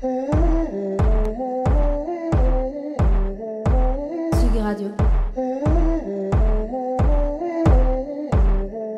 [0.00, 0.18] Tsugi
[4.60, 4.90] Radio.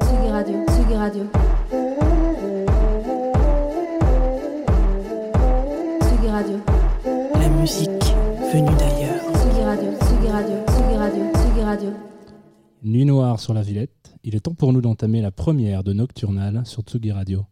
[0.01, 0.65] Tsugi Radio.
[0.67, 1.29] Tsugi Radio.
[6.01, 6.61] Tsugi Radio.
[7.35, 7.91] La musique
[8.53, 9.21] venue d'ailleurs.
[9.35, 9.93] Tsugi Radio.
[10.01, 10.65] Tsugi Radio.
[10.67, 11.25] Tsugi Radio.
[11.35, 11.93] Tsugi Radio.
[12.83, 16.63] Nuit noire sur la Villette, il est temps pour nous d'entamer la première de Nocturnal
[16.65, 17.45] sur Tsugi Radio.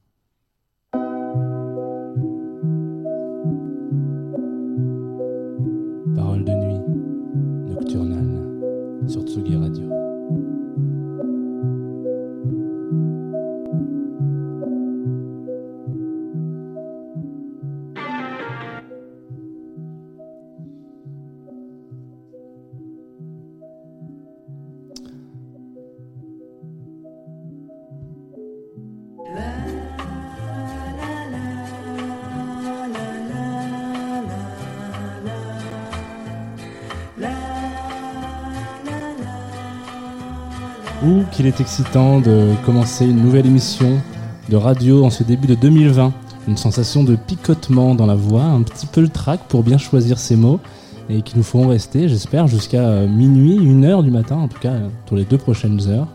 [41.45, 44.01] Qu'il est excitant de commencer une nouvelle émission
[44.49, 46.11] de radio en ce début de 2020.
[46.49, 50.19] Une sensation de picotement dans la voix, un petit peu le trac pour bien choisir
[50.19, 50.59] ses mots
[51.11, 54.59] et qui nous feront rester, j'espère, jusqu'à euh, minuit, une heure du matin, en tout
[54.59, 56.07] cas euh, pour les deux prochaines heures.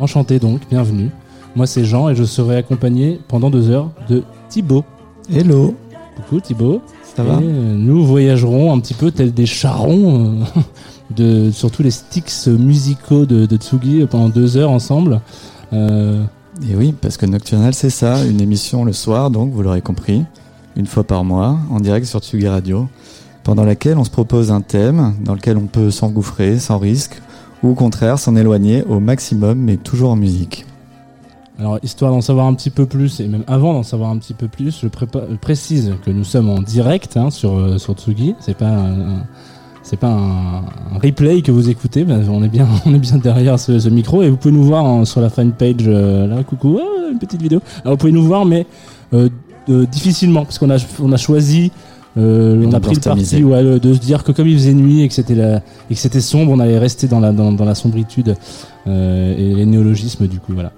[0.00, 1.10] Enchanté donc, bienvenue.
[1.54, 4.84] Moi c'est Jean et je serai accompagné pendant deux heures de Thibaut.
[5.32, 5.76] Hello,
[6.16, 6.82] Coucou Thibaut.
[7.14, 7.34] ça va?
[7.34, 10.40] Et, euh, nous voyagerons un petit peu tels des charrons
[11.16, 15.20] de surtout les sticks musicaux de, de Tsugi pendant deux heures ensemble.
[15.72, 16.22] Euh,
[16.68, 20.24] Et oui, parce que Nocturnal, c'est ça, une émission le soir, donc vous l'aurez compris,
[20.76, 22.88] une fois par mois, en direct sur Tsugi Radio,
[23.42, 27.20] pendant laquelle on se propose un thème dans lequel on peut s'engouffrer sans risque,
[27.62, 30.64] ou au contraire s'en éloigner au maximum, mais toujours en musique.
[31.58, 34.34] alors histoire d'en savoir un petit peu plus et même avant d'en savoir un petit
[34.34, 38.34] peu plus, je prépa- précise que nous sommes en direct hein, sur euh, sur Tsugi.
[38.40, 39.26] C'est pas un- un-
[39.84, 40.56] c'est pas un,
[40.96, 43.88] un replay que vous écoutez, ben, on est bien, on est bien derrière ce, ce
[43.88, 47.18] micro et vous pouvez nous voir en- sur la fanpage euh, là, coucou, ah, une
[47.18, 47.60] petite vidéo.
[47.84, 48.66] Alors vous pouvez nous voir, mais
[49.12, 49.28] euh,
[49.68, 51.70] euh, difficilement parce qu'on a, on a choisi,
[52.16, 55.02] euh, on a pris le parti ouais, de se dire que comme il faisait nuit
[55.02, 55.56] et que c'était la,
[55.90, 58.36] et que c'était sombre, on allait rester dans la, dans, dans la sombritude
[58.86, 60.72] euh, et les néologismes du coup, voilà.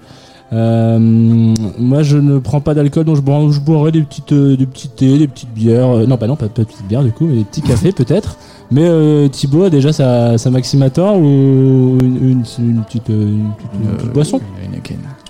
[0.52, 4.56] Euh, moi, je ne prends pas d'alcool, donc je, bois, je boirai des petites, euh,
[4.56, 5.90] des petits thés, des petites bières.
[5.90, 7.92] euh, non, pas non, pas, pas de petites bières du coup, mais des petits cafés
[7.96, 8.36] peut-être.
[8.70, 13.70] Mais euh, Thibaut a déjà sa, sa Maximator ou une, une, une petite, une petite-
[13.80, 14.40] une petite boisson?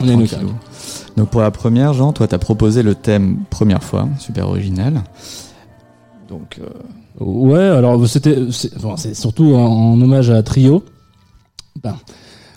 [0.01, 0.49] On est une.
[1.17, 5.03] Donc pour la première, Jean, toi t'as proposé le thème première fois, super original.
[6.29, 6.67] Donc euh,
[7.19, 9.65] Ouais, alors c'était, c'est surtout en,
[9.95, 10.85] en hommage à Trio.
[11.83, 11.97] Ben,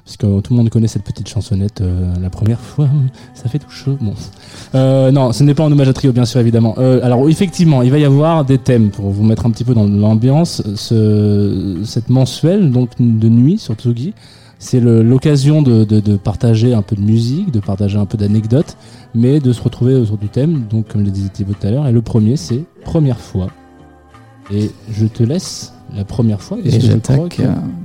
[0.10, 2.90] parce que tout le monde connaît cette petite chansonnette euh, la première fois,
[3.36, 3.96] ça fait tout chaud.
[4.02, 4.14] Bon,
[4.74, 6.74] euh, non, ce n'est pas en hommage à Trio, bien sûr, évidemment.
[6.80, 9.76] Euh, alors effectivement, il va y avoir des thèmes pour vous mettre un petit peu
[9.76, 10.64] dans l'ambiance.
[10.76, 14.16] Ce, cette mensuelle, donc de nuit sur Tsugi,
[14.58, 18.78] c'est l'occasion de, de, de partager un peu de musique, de partager un peu d'anecdotes,
[19.14, 20.64] mais de se retrouver autour du thème.
[20.72, 23.50] Donc, comme le disait Thibaut tout à l'heure, et le premier, c'est première fois.
[24.52, 26.58] Et je te laisse la première fois.
[26.66, 27.44] Et j'attaque que-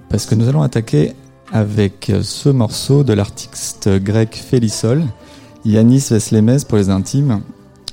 [0.09, 1.13] parce que nous allons attaquer
[1.55, 5.05] avec euh, ce morceau de l'artiste grec Félisol,
[5.65, 7.41] Yanis Veslemes pour les intimes.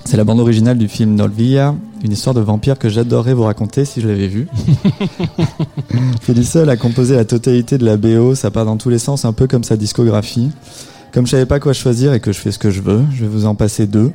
[0.03, 3.85] C'est la bande originale du film Nolvia, une histoire de vampire que j'adorerais vous raconter
[3.85, 4.47] si je l'avais vu.
[6.21, 9.33] Félisol a composé la totalité de la BO, ça part dans tous les sens, un
[9.33, 10.50] peu comme sa discographie.
[11.13, 13.21] Comme je savais pas quoi choisir et que je fais ce que je veux, je
[13.21, 14.11] vais vous en passer deux.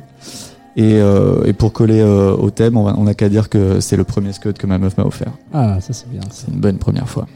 [0.75, 4.03] Et, euh, et pour coller euh, au thème, on n'a qu'à dire que c'est le
[4.03, 5.31] premier scud que ma meuf m'a offert.
[5.53, 6.21] Ah, ça c'est bien.
[6.31, 7.27] C'est une bonne première fois.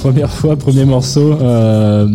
[0.00, 1.34] Première fois, premier morceau.
[1.34, 2.08] euh,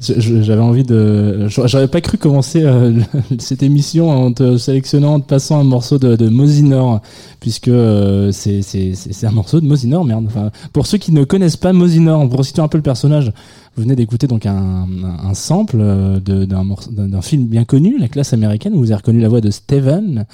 [0.00, 1.46] J'avais envie de.
[1.48, 2.98] J'aurais pas cru commencer euh,
[3.38, 7.00] cette émission en te sélectionnant, en te passant un morceau de, de Mosinor,
[7.38, 10.24] puisque euh, c'est un morceau de Mosinor, merde.
[10.26, 13.32] Enfin, pour ceux qui ne connaissent pas Mosinor, pour situer un peu le personnage,
[13.76, 14.88] vous venez d'écouter donc un,
[15.24, 18.74] un, sample euh, d'un film bien connu, La classe américaine.
[18.74, 20.26] où Vous avez reconnu la voix de Steven.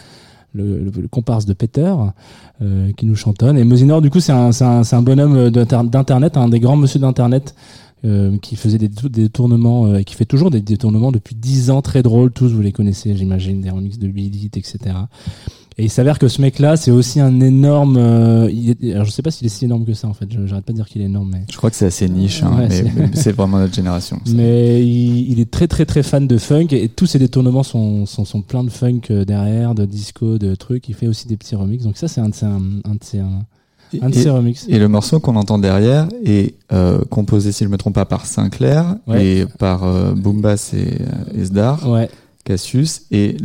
[0.55, 1.93] Le, comparse de Peter
[2.63, 3.59] euh, qui nous chantonne.
[3.59, 7.01] Et Mosinor du coup c'est un, un, un bonhomme d'inter- d'internet un des grands monsieur
[7.01, 7.55] d'internet
[8.05, 11.71] euh, qui faisait des, des tournements euh, et qui fait toujours des, tournements depuis 10
[11.71, 12.31] ans très drôles.
[12.31, 14.77] Tous vous les connaissez j'imagine des remixes de Billy etc
[15.77, 19.05] et il s'avère que ce mec là c'est aussi un énorme euh, il est- alors
[19.05, 20.77] je sais pas s'il est si énorme que ça en fait Je- j'arrête pas de
[20.79, 23.33] dire qu'il est énorme mais Je crois que c'est assez niche, hein, Ouais, mais c'est-
[23.33, 24.21] vraiment notre génération.
[24.25, 24.33] ça.
[24.37, 28.07] mais il, il est très très très fan de funk et tous ses détournements sont,
[28.07, 30.89] sont, sont pleins de funk euh, derrière, de disco, de trucs.
[30.89, 31.85] Il fait aussi des petits remixes.
[31.85, 33.43] Donc ça c'est un de ses, un, un de ses, un,
[34.03, 34.67] un de Et- ses remixes.
[34.69, 38.27] Et le morceau qu'on entend derrière est euh, composé, si je me trompe pas, par
[38.27, 39.25] Sinclair Ouais.
[39.27, 42.09] et par euh, Boombas et, euh, et Sdar, Ouais.
[42.45, 43.37] Cassius et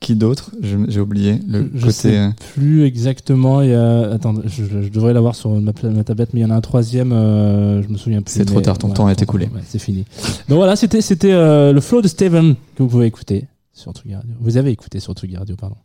[0.00, 0.50] qui d'autre?
[0.60, 1.92] J'ai oublié le je côté.
[1.92, 3.62] sais euh, plus exactement.
[3.62, 6.54] Il y a, attends, je, devrais l'avoir sur ma, tablette, mais il y en a
[6.54, 7.12] un troisième.
[7.12, 8.32] euh, je me souviens plus.
[8.32, 9.46] C'est trop tard, ton temps ton écoulé.
[9.46, 10.04] ouais, c'est fini.
[10.48, 14.14] Donc voilà, c'était c'était euh, le flow de Steven que vous pouvez écouter sur Tsugi
[14.14, 14.30] Radio.
[14.40, 15.76] Vous avez écouté sur Tsugi Radio, pardon.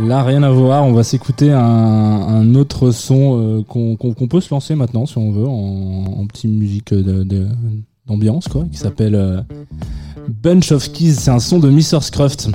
[0.00, 0.84] Là, rien à voir.
[0.84, 5.46] On va s'écouter un, autre son euh, qu'on peut se lancer maintenant, si on veut,
[5.46, 6.94] en, petite musique
[8.06, 9.40] d'ambiance, quoi, qui s'appelle euh,
[10.28, 11.14] Bunch of Keys.
[11.14, 12.00] C'est un son de Mr.
[12.00, 12.50] Scruft.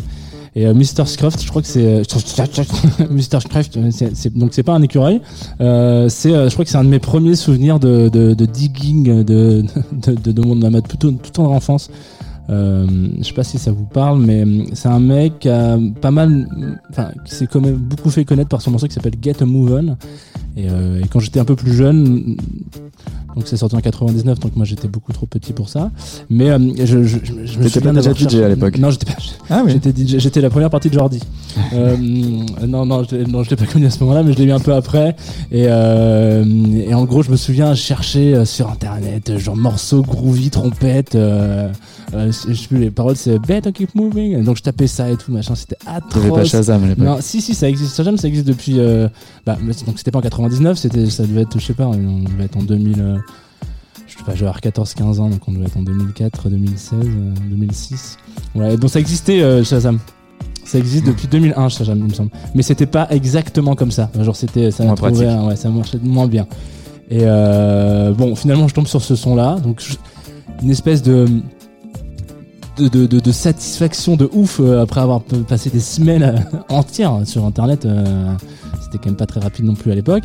[0.56, 1.06] Et euh, Mr.
[1.06, 2.04] Scruft, je crois que c'est euh,
[3.10, 3.42] Mr.
[3.42, 3.78] Scruft.
[4.36, 5.20] donc c'est pas un écureuil.
[5.60, 10.42] C'est, je crois que c'est un de mes premiers souvenirs de, digging de, de, de,
[10.42, 11.90] mon ma toute, toute en enfance.
[12.50, 12.86] Euh,
[13.20, 16.12] je sais pas si ça vous parle, mais euh, c'est un mec qui a pas
[16.12, 16.48] mal,
[16.90, 19.46] enfin, qui s'est quand même beaucoup fait connaître par son morceau qui s'appelle Get a
[19.46, 19.98] Move On.
[20.56, 22.36] Et, euh, et quand j'étais un peu plus jeune,
[23.36, 25.90] donc c'est sorti en 99, donc moi j'étais beaucoup trop petit pour ça.
[26.30, 28.78] Mais euh, je, je, je, je me T'étais souviens pas déjà DJ cherché- à l'époque
[28.78, 29.18] Non, j'étais pas.
[29.50, 29.72] Ah oui.
[29.72, 31.20] J'étais DJ j'étais la première partie de Jordi.
[31.74, 31.98] euh,
[32.68, 34.44] non, non, je, l'ai- non, je l'ai pas connu à ce moment-là, mais je l'ai
[34.46, 35.16] eu un peu après.
[35.52, 36.44] Et, euh,
[36.88, 41.16] et en gros, je me souviens chercher euh, sur internet, euh, genre morceaux groovy, trompette.
[41.16, 41.70] Euh,
[42.14, 44.38] euh, je sais plus les paroles, c'est Better Keep Moving.
[44.40, 46.48] Et donc je tapais ça et tout, machin, c'était avait pas atroce.
[46.50, 47.06] Shazam à l'époque.
[47.06, 47.96] Non, si, si, ça existe.
[47.98, 48.80] Shazam, ça existe depuis.
[48.80, 49.08] euh,
[49.46, 50.43] bah, donc c'était pas en 99,
[50.76, 53.00] c'était, ça devait être, je sais pas, on devait être en 2000.
[53.02, 53.18] euh,
[54.08, 57.00] je sais pas, je vais avoir 14-15 ans, donc on devait être en 2004, 2016,
[57.04, 58.18] euh, 2006.
[58.56, 60.00] Ouais, bon, ça existait, euh, Shazam.
[60.66, 62.30] Ça existe depuis 2001, Shazam, il me semble.
[62.56, 64.10] Mais c'était pas exactement comme ça.
[64.20, 66.48] Genre, c'était, ça m'a trouvé, ouais, ça marchait moins bien.
[67.10, 69.58] Et euh, bon, finalement, je tombe sur ce son-là.
[69.64, 69.96] Donc, je-
[70.62, 71.26] une espèce de
[72.78, 77.22] de, de, de, de satisfaction de ouf euh, après avoir passé des semaines euh, entières
[77.26, 78.34] sur internet euh,
[78.82, 80.24] c'était quand même pas très rapide non plus à l'époque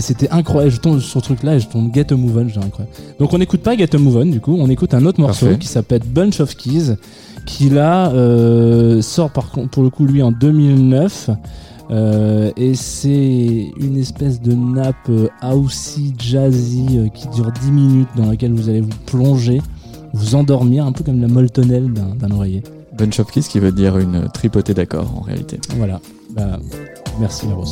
[0.00, 2.48] c'était incroyable je tombe sur ce truc là et je tombe Get a Move On
[2.48, 5.04] j'ai incroyable donc on n'écoute pas Get a Move On du coup on écoute un
[5.06, 5.60] autre morceau Parfait.
[5.60, 6.96] qui s'appelle Bunch of Keys
[7.46, 11.30] qui là euh, sort par contre pour le coup lui en 2009
[11.88, 15.10] euh, et c'est une espèce de nappe
[15.42, 19.62] housey jazzy euh, qui dure 10 minutes dans laquelle vous allez vous plonger
[20.16, 22.62] vous endormir un peu comme la molletonnelle d'un d'un oreiller.
[22.96, 25.60] Bunch of Kiss qui veut dire une tripotée d'accords en réalité.
[25.76, 26.00] Voilà.
[26.30, 26.58] Bah,
[27.20, 27.66] merci Eros.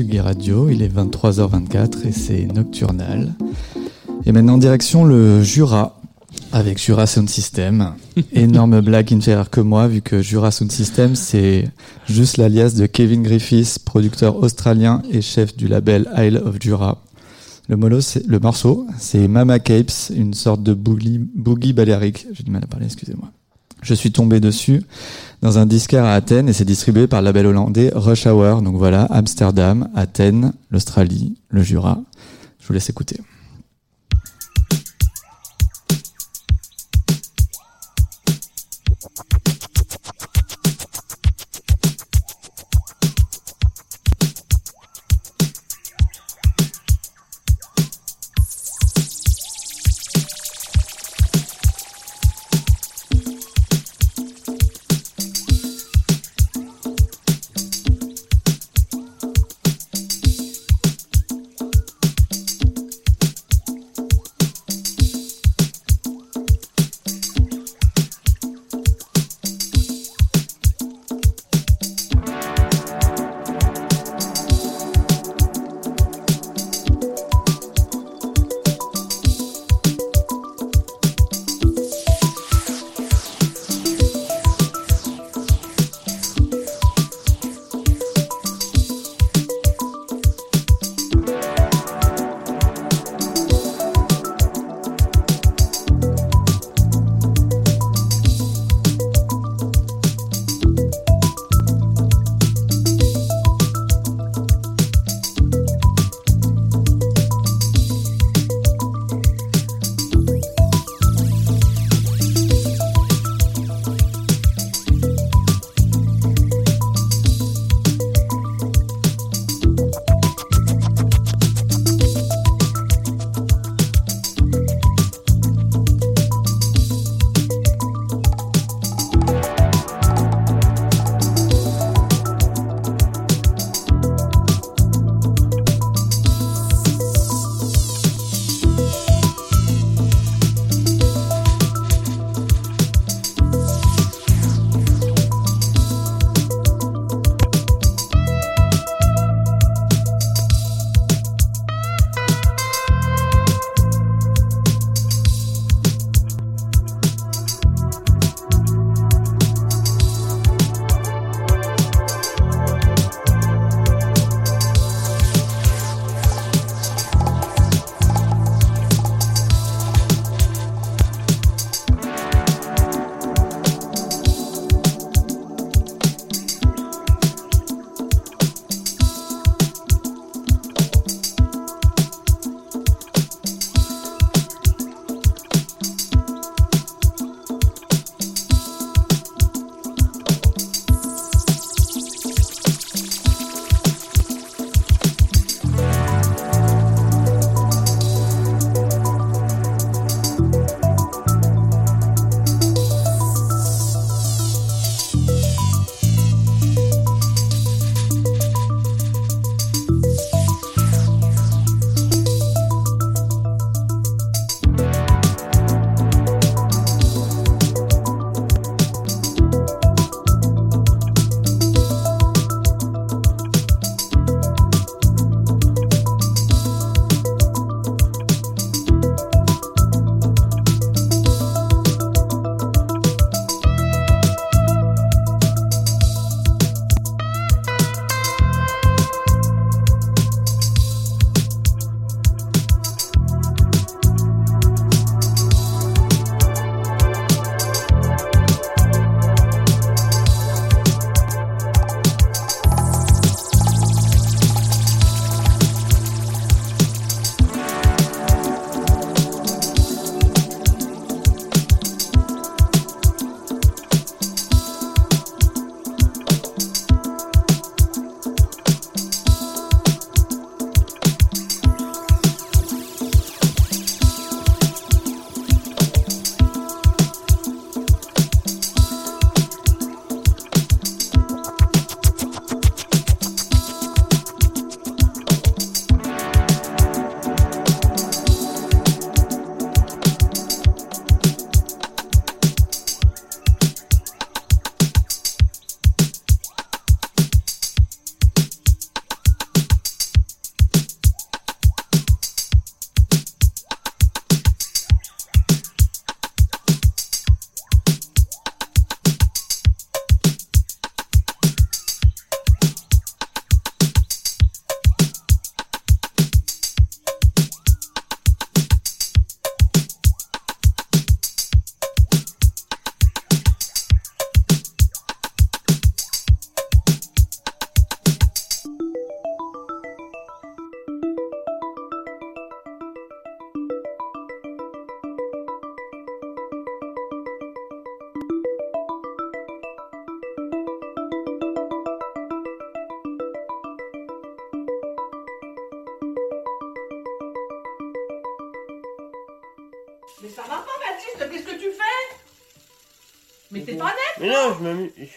[0.00, 3.34] Tsugi Radio, il est 23h24 et c'est nocturnal.
[4.24, 6.00] Et maintenant direction le Jura
[6.52, 7.92] avec Jura Sound System.
[8.32, 11.68] Énorme blague qui ne fait rire que moi vu que Jura Sound System c'est
[12.08, 17.02] juste l'alias de Kevin Griffiths, producteur australien et chef du label Isle of Jura.
[17.68, 22.26] Le, molo, c'est- le morceau c'est Mama Capes, une sorte de boogie, boogie baléarique.
[22.32, 23.30] J'ai du mal à parler, excusez-moi.
[23.82, 24.82] Je suis tombé dessus
[25.42, 28.62] dans un disquaire à Athènes et c'est distribué par le label hollandais Rush Hour.
[28.62, 31.98] Donc voilà, Amsterdam, Athènes, l'Australie, le Jura.
[32.60, 33.16] Je vous laisse écouter.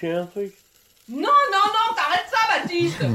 [0.04, 0.52] Un truc.
[1.10, 3.06] Non, non, non, t'arrêtes ça, Baptiste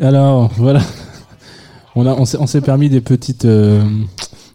[0.00, 0.80] Alors, voilà.
[1.96, 3.80] On, a, on s'est on s'est permis des petites, euh,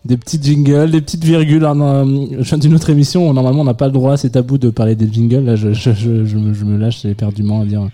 [0.04, 1.62] des petites jingles, des petites virgules.
[1.62, 4.58] Non, je viens d'une autre émission où normalement on n'a pas le droit, c'est tabou
[4.58, 5.46] de parler des jingles.
[5.46, 7.88] Là, je, je, je, je me, je me lâche éperdument à dire.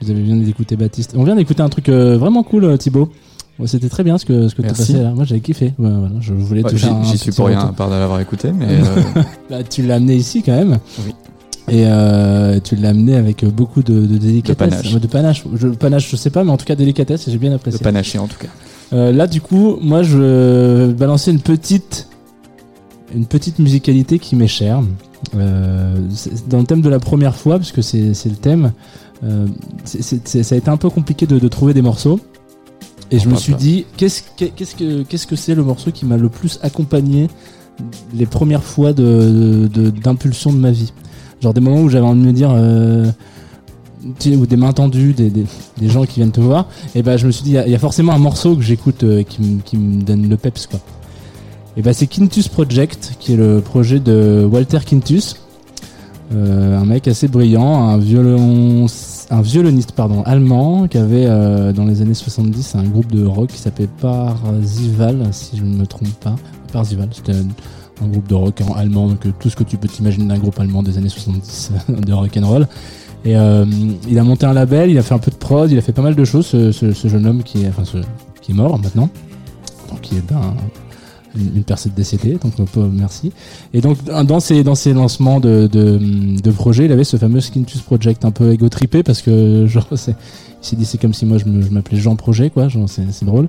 [0.00, 1.14] Vous avez bien d'écouter Baptiste.
[1.16, 3.12] On vient d'écouter un truc euh, vraiment cool, euh, Thibaut.
[3.58, 4.92] Ouais, C'était très bien ce que, ce que tu as Merci.
[4.94, 5.10] passé là.
[5.12, 5.66] Moi j'avais kiffé.
[5.78, 7.70] Ouais, voilà, je voulais te J'y faire un j'y suis petit pour rien, retour.
[7.70, 10.78] à part de l'avoir écouté, mais euh, Bah, tu l'as amené ici quand même.
[11.04, 11.12] Oui.
[11.68, 14.56] Et euh, tu l'as amené avec beaucoup de, de délicatesse.
[14.70, 14.94] panache.
[14.94, 15.44] Ouais, De panache.
[15.54, 17.78] Je, panache, je sais pas, mais en tout cas délicatesse, et j'ai bien de apprécié.
[17.80, 18.48] panaché en tout cas.
[18.92, 20.18] Euh, là, du coup, moi, je
[20.88, 22.08] vais balancer une petite,
[23.14, 24.80] une petite musicalité qui m'est chère.
[25.36, 28.72] Euh, c'est dans le thème de la première fois, parce que c'est c'est le thème.
[29.24, 29.46] euh,
[29.84, 32.18] c'est- c'est- c'est- ça a été un peu compliqué de, de trouver des morceaux.
[33.12, 36.04] Et je me suis dit, qu'est-ce que qu'est-ce que qu'est-ce que c'est le morceau qui
[36.06, 37.28] m'a le plus accompagné
[38.14, 39.68] les premières fois de
[40.02, 40.92] d'impulsion de, ma vie?
[41.42, 42.50] Genre des moments où j'avais envie de me dire.
[42.52, 43.10] euh,
[44.26, 45.44] ou des mains tendues, des, des,
[45.78, 47.66] des gens qui viennent te voir, et ben je me suis dit, il y a-
[47.66, 50.36] il y, a forcément un morceau que j'écoute euh, qui, me- qui me donne le
[50.36, 50.80] peps quoi.
[51.76, 55.36] Et ben c'est Quintus Project, qui est le projet de Walter Quintus,
[56.34, 58.86] euh, un mec assez brillant, un violon,
[59.30, 63.48] un violoniste pardon allemand qui avait euh, dans les années 70 un groupe de rock
[63.48, 66.36] qui s'appelait Parzival, si je ne me trompe pas.
[66.72, 70.26] Parzival, c'était un, groupe de rock en allemand, donc tout ce que tu peux t'imaginer
[70.26, 72.66] d'un groupe allemand des années 70 de rock and roll.
[73.24, 73.64] Et euh,
[74.08, 75.92] il a monté un label, il a fait un peu de prod, il a fait
[75.92, 77.84] pas mal de choses, ce, jeune homme qui est, enfin,
[78.40, 79.08] qui est mort maintenant.
[79.88, 80.40] Donc, qui est ben,
[81.36, 83.32] une, une personne décédée, donc on peut, merci.
[83.74, 85.98] Et donc, dans ses, dans ses lancements de, de,
[86.40, 89.86] de projets, il avait ce fameux Skintus Project un peu égo trippé parce que, genre,
[89.96, 90.12] c'est,
[90.62, 93.24] il s'est dit, c'est comme si moi je, m'appelais Jean Projet, quoi, genre, c'est, c'est
[93.24, 93.48] drôle.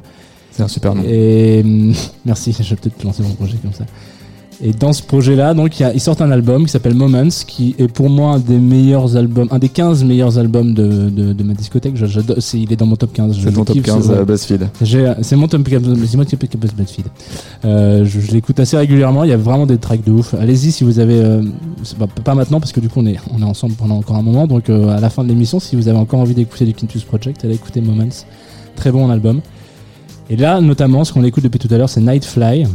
[0.51, 1.03] C'est un super nom.
[1.07, 1.63] Et
[2.25, 3.85] merci, je vais peut-être lancer mon projet comme ça.
[4.61, 7.27] Et dans ce projet-là, donc, il y a- ils sortent un album qui s'appelle Moments,
[7.47, 11.33] qui est pour moi un des meilleurs albums, un des 15 meilleurs albums de, de,
[11.33, 11.95] de ma discothèque.
[11.95, 12.05] Je-
[12.39, 13.37] c'est, il est dans mon top 15.
[13.37, 14.67] je C'est ton top kiffe, 15 ce- euh, BuzzFeed.
[15.21, 17.05] C'est mon top 15, c'est moi qui ai BuzzFeed.
[17.65, 19.23] Euh, je je l'écoute assez régulièrement.
[19.23, 20.33] Il y a vraiment des tracks de ouf.
[20.35, 21.41] Allez-y si vous avez, euh,
[22.23, 24.47] pas maintenant parce que du coup on est, on est ensemble pendant encore un moment.
[24.47, 27.03] Donc euh, à la fin de l'émission, si vous avez encore envie d'écouter du Quintus
[27.03, 28.07] Project, allez écouter Moments.
[28.75, 29.41] Très bon album.
[30.29, 32.65] Et là, notamment, ce qu'on écoute depuis tout à l'heure, c'est Nightfly,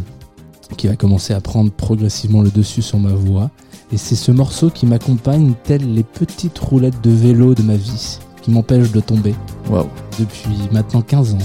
[0.76, 3.50] qui va commencer à prendre progressivement le dessus sur ma voix.
[3.92, 8.18] Et c'est ce morceau qui m'accompagne, tel les petites roulettes de vélo de ma vie,
[8.42, 9.34] qui m'empêchent de tomber
[9.70, 9.88] Waouh.
[10.18, 11.38] depuis maintenant 15 ans.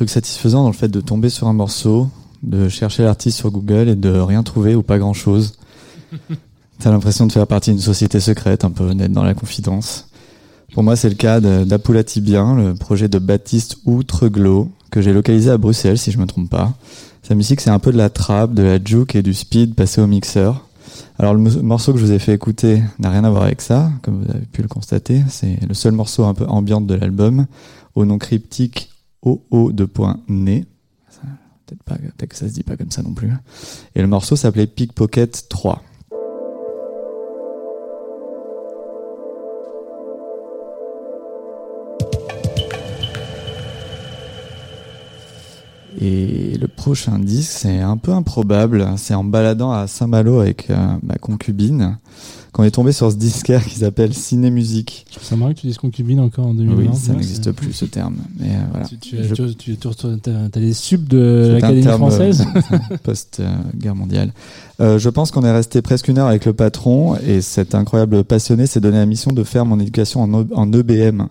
[0.00, 2.08] Truc satisfaisant dans le fait de tomber sur un morceau,
[2.42, 5.58] de chercher l'artiste sur Google et de rien trouver ou pas grand chose.
[6.78, 10.08] T'as l'impression de faire partie d'une société secrète, un peu d'être dans la confidence.
[10.72, 15.58] Pour moi, c'est le cas d'Apulatibien, le projet de Baptiste Outreglo, que j'ai localisé à
[15.58, 16.72] Bruxelles, si je me trompe pas.
[17.22, 20.00] Sa musique, c'est un peu de la trap, de la juke et du speed passé
[20.00, 20.66] au mixeur.
[21.18, 23.90] Alors, le morceau que je vous ai fait écouter n'a rien à voir avec ça,
[24.00, 25.22] comme vous avez pu le constater.
[25.28, 27.44] C'est le seul morceau un peu ambiante de l'album,
[27.94, 28.90] au nom cryptique
[29.22, 29.84] OO de.
[29.84, 33.30] Peut-être pas, peut-être que ça se dit pas comme ça non plus.
[33.94, 35.82] Et le morceau s'appelait Pickpocket 3.
[46.00, 48.86] Et le prochain disque, c'est un peu improbable.
[48.96, 51.98] C'est en baladant à Saint-Malo avec euh, ma concubine
[52.52, 55.06] qu'on est tombé sur ce disquaire qui s'appelle Ciné Musique.
[55.22, 56.76] Ça marrant que tu dises concubine encore en 2020.
[56.82, 58.16] Oui, ça Ouais, n'existe plus ce terme.
[58.38, 58.86] Mais euh, voilà.
[58.86, 59.88] Tu, tu, Je- tu, tu, tu-
[60.22, 62.44] t'as, t'as les subs de l'Académie terme, française.
[62.72, 64.32] euh, Post-guerre mondiale.
[64.80, 68.24] Euh, je pense qu'on est resté presque une heure avec le patron et cet incroyable
[68.24, 71.26] passionné s'est donné la mission de faire mon éducation en, O- en EBM,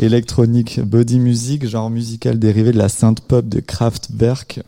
[0.00, 4.60] électronique, body music, genre musical dérivé de la synth pop de Kraftwerk,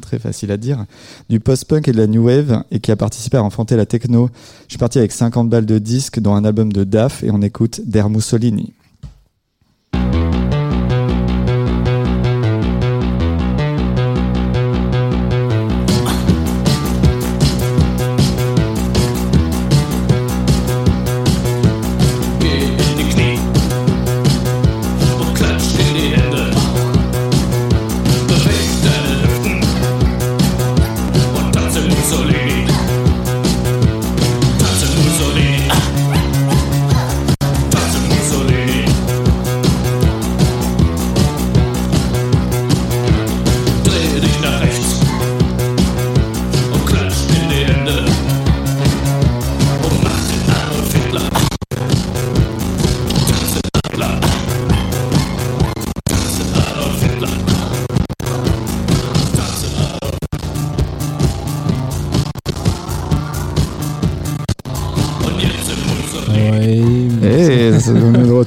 [0.00, 0.84] très facile à dire,
[1.28, 4.30] du post-punk et de la new wave et qui a participé à enfanter la techno.
[4.66, 7.42] Je suis parti avec 50 balles de disques dont un album de DAF et on
[7.42, 8.72] écoute Der Mussolini.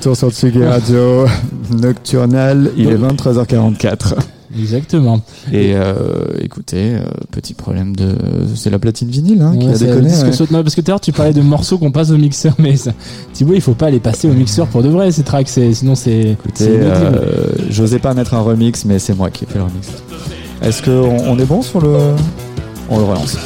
[0.09, 1.25] Retour sur Tsugi Radio
[1.81, 4.13] Nocturnal, il est 23h44.
[4.59, 5.19] exactement.
[5.51, 5.93] Et euh,
[6.41, 6.99] écoutez, euh,
[7.31, 8.15] petit problème de...
[8.55, 10.13] C'est la platine vinyle hein, qui Ouais, a c'est le déconné.
[10.23, 10.31] ouais.
[10.31, 12.53] saute- non, parce que tout à l'heure tu parlais de morceaux qu'on passe au mixeur,
[12.59, 12.91] mais ça,
[13.33, 16.21] Thibaut, il faut pas les passer au mixeur pour de vrai ces tracks, sinon c'est
[16.33, 19.87] Écoutez, euh, j'osais pas mettre un remix, mais c'est moi qui ai fait le remix.
[20.61, 21.89] Est-ce qu'on on est bon sur le...
[22.91, 23.37] On le relance.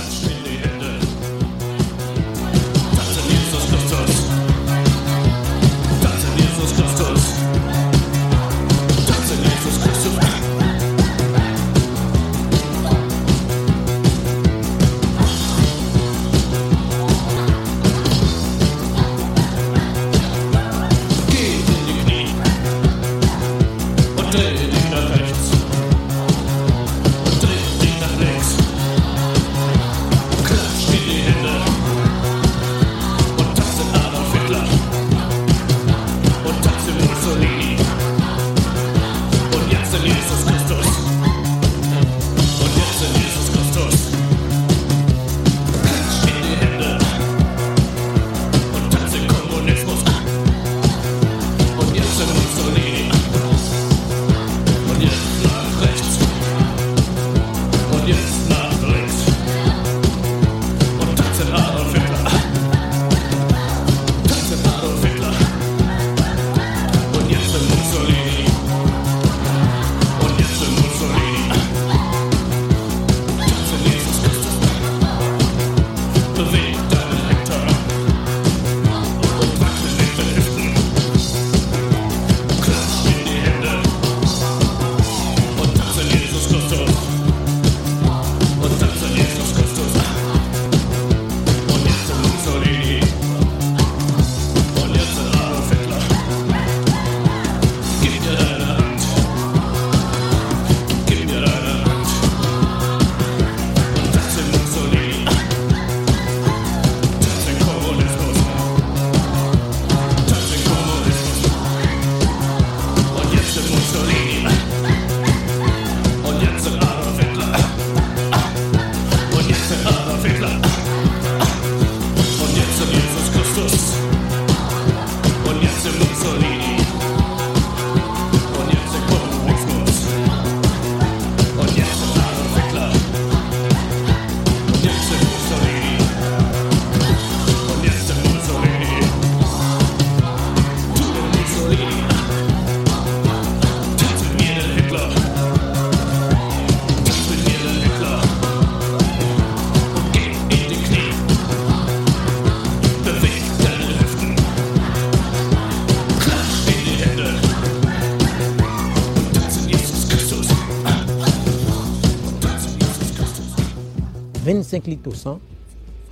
[165.05, 165.39] Au 100,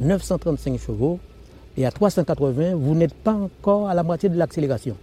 [0.02, 1.20] 935 chevaux,
[1.78, 4.96] et à 380, vous n'êtes pas encore à la moitié de l'accélération.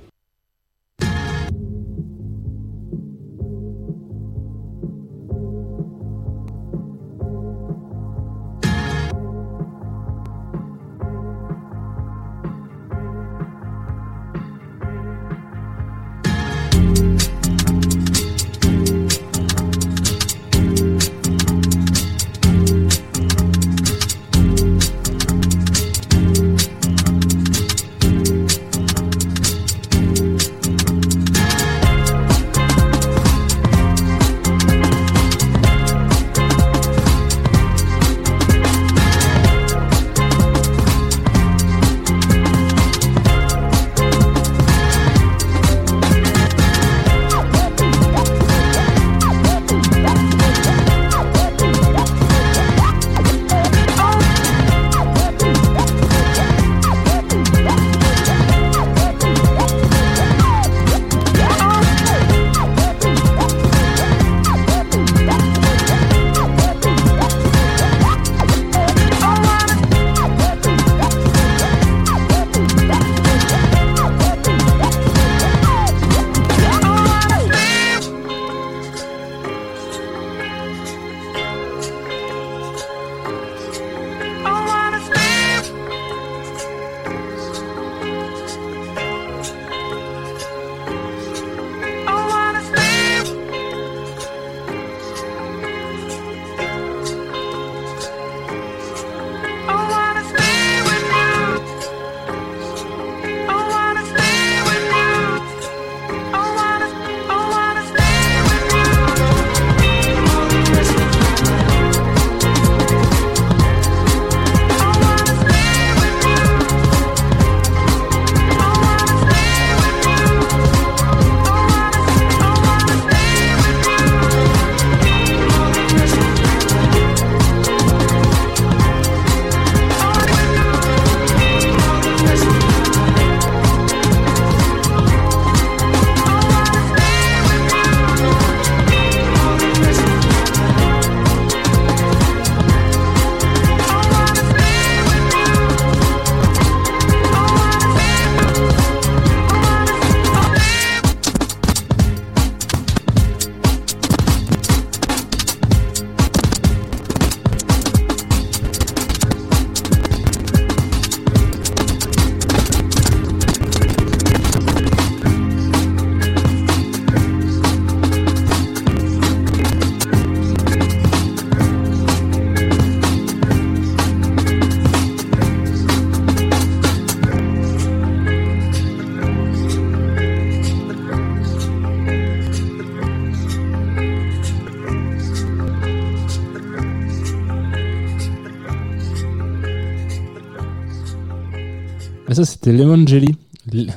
[192.30, 193.34] Ça, c'était Lemon Jelly.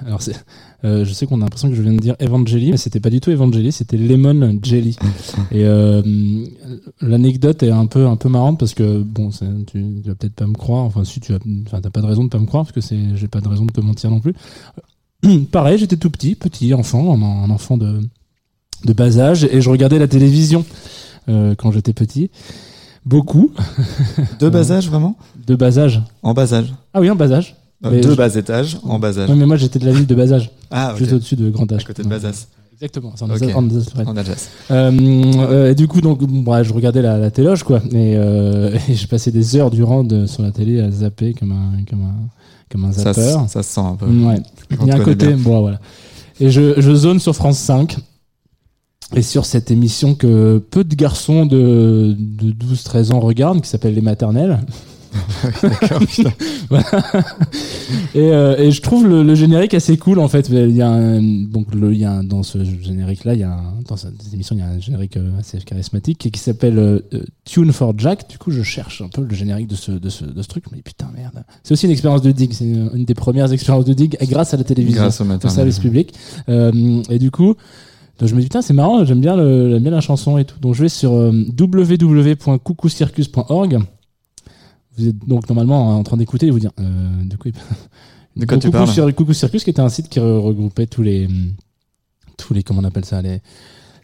[0.06, 0.34] Alors, c'est,
[0.86, 3.10] euh, je sais qu'on a l'impression que je viens de dire Evangeli, mais c'était pas
[3.10, 4.98] du tout Evangeli, c'était Lemon Jelly.
[5.52, 6.02] Et euh,
[7.02, 10.48] l'anecdote est un peu, un peu marrante parce que, bon, tu, tu vas peut-être pas
[10.48, 10.84] me croire.
[10.84, 12.82] Enfin, si tu as, enfin, t'as pas de raison de pas me croire parce que
[12.82, 14.34] c'est, j'ai pas de raison de te mentir non plus.
[15.52, 18.00] Pareil, j'étais tout petit, petit enfant, un, un enfant de,
[18.86, 20.66] de bas âge, et je regardais la télévision
[21.30, 22.30] euh, quand j'étais petit.
[23.06, 23.52] Beaucoup.
[24.40, 25.18] De bas âge, vraiment?
[25.46, 26.02] De bas âge.
[26.24, 27.56] En bas âge Ah oui, en bas âge.
[27.86, 29.30] Euh, Mais de je- bas étage, en bas âge.
[29.30, 30.50] Ouais, mais moi j'étais de la ville de bas âge.
[30.72, 30.96] Ah.
[30.98, 31.84] Juste au-dessus de Grand Âge.
[31.84, 32.48] À côté de Bazas.
[32.74, 33.42] Exactement, c'est en, Ok.
[33.42, 33.56] Alsace-
[34.06, 34.06] en.
[34.12, 34.50] En Alsace.
[34.72, 34.92] Euh,
[35.50, 37.80] euh, et du coup, donc, bah, je regardais la, la téloge, quoi.
[37.92, 41.52] Et, euh, et je passais des heures durant de, sur la télé à zapper comme
[41.52, 42.16] un, comme un,
[42.72, 43.48] comme un Ça, zapper.
[43.48, 44.06] ça se sent un peu.
[44.08, 44.42] Ouais.
[44.82, 45.38] Il y a un côté, bien.
[45.38, 45.80] bon, voilà.
[46.40, 47.98] Et je, je zone sur France 5.
[49.16, 53.94] Et sur cette émission que peu de garçons de, de 12-13 ans regardent, qui s'appelle
[53.96, 54.60] Les Maternelles.
[58.16, 60.50] Et, euh, et je trouve le, le générique assez cool en fait.
[60.50, 63.40] Il y a un, donc le, il y a un- dans ce générique là, il
[63.40, 66.32] y a un- dans cette émission il y a un générique euh, assez charismatique qui,
[66.32, 67.00] qui s'appelle euh,
[67.46, 68.30] Tune for Jack.
[68.30, 70.66] Du coup, je cherche un peu le générique de ce de ce, de ce truc.
[70.72, 71.44] Mais putain merde.
[71.64, 72.52] C'est aussi une expérience de dig.
[72.54, 75.56] C'est une, une des premières expériences de dig grâce à la télévision, Grâce aux maternelles.
[75.56, 76.14] service public.
[76.50, 77.56] Euh, et du coup.
[78.20, 80.58] Donc je me dis putain c'est marrant j'aime bien le, bien la chanson et tout
[80.60, 83.78] donc je vais sur www.coucoucircus.org
[84.98, 87.52] vous êtes donc normalement en train d'écouter et vous dire euh, de quoi,
[88.36, 91.02] De quoi tu Coucou parles Coucou Circus qui était un site qui re- regroupait tous
[91.04, 91.28] les
[92.38, 93.42] tous les comment on appelle ça les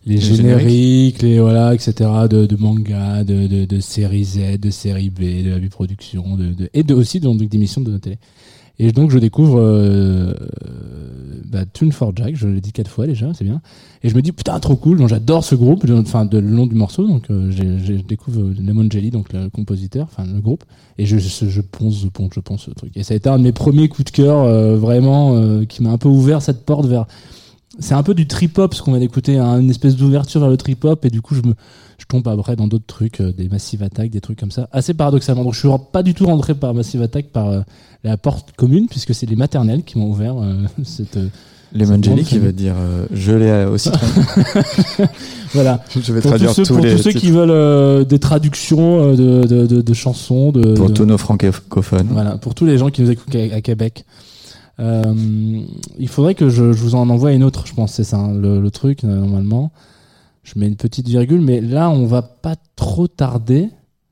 [0.06, 1.94] les, Les génériques, les voilà, etc.
[2.30, 6.48] de, de manga, de, de, de série Z, de série B, de la production, de,
[6.48, 8.18] de, et de, aussi donc, d'émissions de télé.
[8.80, 10.34] Et donc je découvre euh,
[11.46, 13.62] bah, Tune for Jack, je l'ai dit quatre fois déjà, c'est bien.
[14.02, 16.76] Et je me dis putain trop cool, donc j'adore ce groupe, enfin le long du
[16.76, 20.64] morceau, donc euh, je découvre euh, Lemon Jelly, donc le compositeur, enfin le groupe,
[20.98, 22.98] et je, je, je ponce, je ponce, je ponce le truc.
[22.98, 25.84] Et ça a été un de mes premiers coups de cœur euh, vraiment euh, qui
[25.84, 27.06] m'a un peu ouvert cette porte vers.
[27.80, 30.50] C'est un peu du trip hop ce qu'on vient d'écouter, hein, une espèce d'ouverture vers
[30.50, 31.54] le trip hop, et du coup je me
[31.98, 34.94] je tombe après dans d'autres trucs, euh, des Massive Attack, des trucs comme ça, assez
[34.94, 35.44] paradoxalement.
[35.44, 37.62] Donc je suis pas du tout rentré par Massive Attack par euh,
[38.04, 41.18] la porte commune, puisque c'est les maternelles qui m'ont ouvert euh, cette.
[41.18, 41.28] euh,
[41.76, 44.06] cette Jelly grande qui veut dire euh, je l'ai au citron.
[45.54, 45.84] Voilà.
[45.96, 49.14] Je vais pour traduire tous ceux, tous pour les tous ceux qui veulent des traductions
[49.16, 52.08] de, de, de, de chansons, de, Pour tous nos francophones.
[52.12, 54.06] Voilà, pour tous les gens qui nous écoutent à, à Québec.
[54.80, 55.62] Euh,
[56.00, 58.34] il faudrait que je, je vous en envoie une autre, je pense, c'est ça, hein,
[58.34, 59.72] le, le truc, euh, normalement.
[60.44, 63.70] Je mets une petite virgule, mais là, on va pas trop tarder.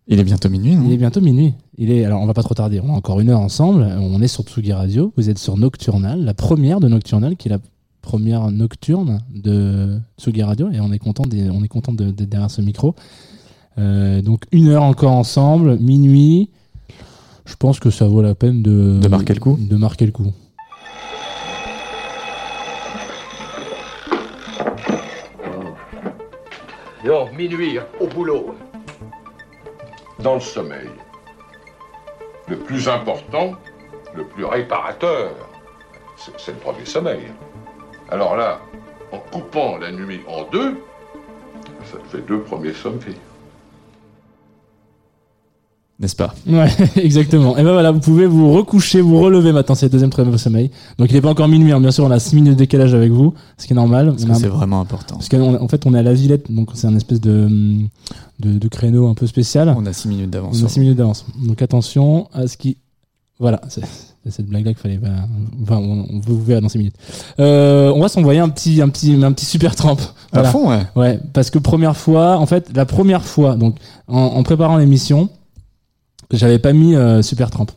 [0.08, 0.84] Il est bientôt minuit, non?
[0.86, 1.54] Il est bientôt minuit.
[1.78, 2.80] Il est, alors, on va pas trop tarder.
[2.84, 3.84] On a encore une heure ensemble.
[4.00, 5.12] On est sur Tsugi Radio.
[5.18, 7.60] Vous êtes sur Nocturnal, la première de Nocturnal, qui est la
[8.02, 10.70] première nocturne de Tsugi Radio.
[10.72, 12.96] Et on est content, des- on est content de- d'être derrière ce micro.
[13.78, 16.50] Euh, donc, une heure encore ensemble, minuit.
[17.46, 20.12] Je pense que ça vaut la peine de, De marquer le coup De marquer le
[20.12, 20.28] coup.
[27.04, 28.56] Yo, minuit, au boulot.
[30.20, 30.90] Dans le sommeil.
[32.48, 33.54] Le plus important,
[34.14, 35.32] le plus réparateur,
[36.38, 37.24] c'est le premier sommeil.
[38.12, 38.60] Alors là,
[39.12, 40.78] en coupant la nuit en deux,
[41.86, 43.18] ça fait deux premiers sommeils.
[46.02, 47.56] N'est-ce pas Ouais, exactement.
[47.58, 50.72] Et ben voilà, vous pouvez vous recoucher, vous relever maintenant, c'est le deuxième très sommeil.
[50.98, 51.80] Donc il n'est pas encore minuit, hein.
[51.80, 54.08] bien sûr, on a 6 minutes de décalage avec vous, ce qui est normal.
[54.12, 55.16] Parce On que a un- c'est vraiment important.
[55.16, 57.48] Parce qu'en en fait, on est à la Villette, donc c'est un espèce de,
[58.40, 59.74] de, de créneau un peu spécial.
[59.78, 60.54] On a 6 minutes d'avance.
[60.54, 61.26] On a sur 6 minutes d'avance.
[61.46, 62.78] Donc attention à ce qui.
[63.40, 63.82] Voilà, c'est
[64.30, 65.08] cette blague-là qu'il fallait pas.
[65.64, 66.96] Enfin, on, on vous verra dans 6 minutes.
[67.40, 70.02] Euh, on va s'envoyer un petit, un petit, un petit super trempe.
[70.32, 70.84] À fond, ouais.
[70.96, 73.76] Ouais, parce que première fois, en fait, la première fois, donc
[74.08, 75.30] en, en préparant l'émission,
[76.38, 77.68] j'avais pas mis euh, Super Tramp.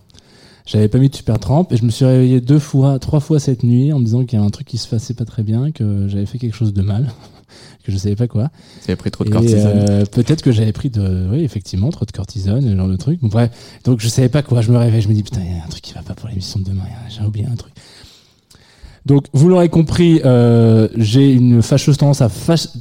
[0.66, 3.38] J'avais pas mis de Super Tramp et je me suis réveillé deux fois, trois fois
[3.38, 5.42] cette nuit en me disant qu'il y avait un truc qui se passait pas très
[5.42, 7.12] bien, que j'avais fait quelque chose de mal,
[7.84, 8.48] que je savais pas quoi.
[8.82, 9.84] Tu avais pris trop de Et, cortisone.
[9.90, 13.20] euh, Peut-être que j'avais pris de, oui, effectivement, trop de cortisone, ce genre de truc.
[13.20, 13.50] Donc, bref,
[13.84, 14.62] donc je savais pas quoi.
[14.62, 16.14] Je me réveille, je me dis putain, il y a un truc qui va pas
[16.14, 16.84] pour l'émission de demain.
[17.10, 17.74] J'ai oublié un truc.
[19.06, 22.30] Donc, vous l'aurez compris, euh, j'ai une fâcheuse tendance à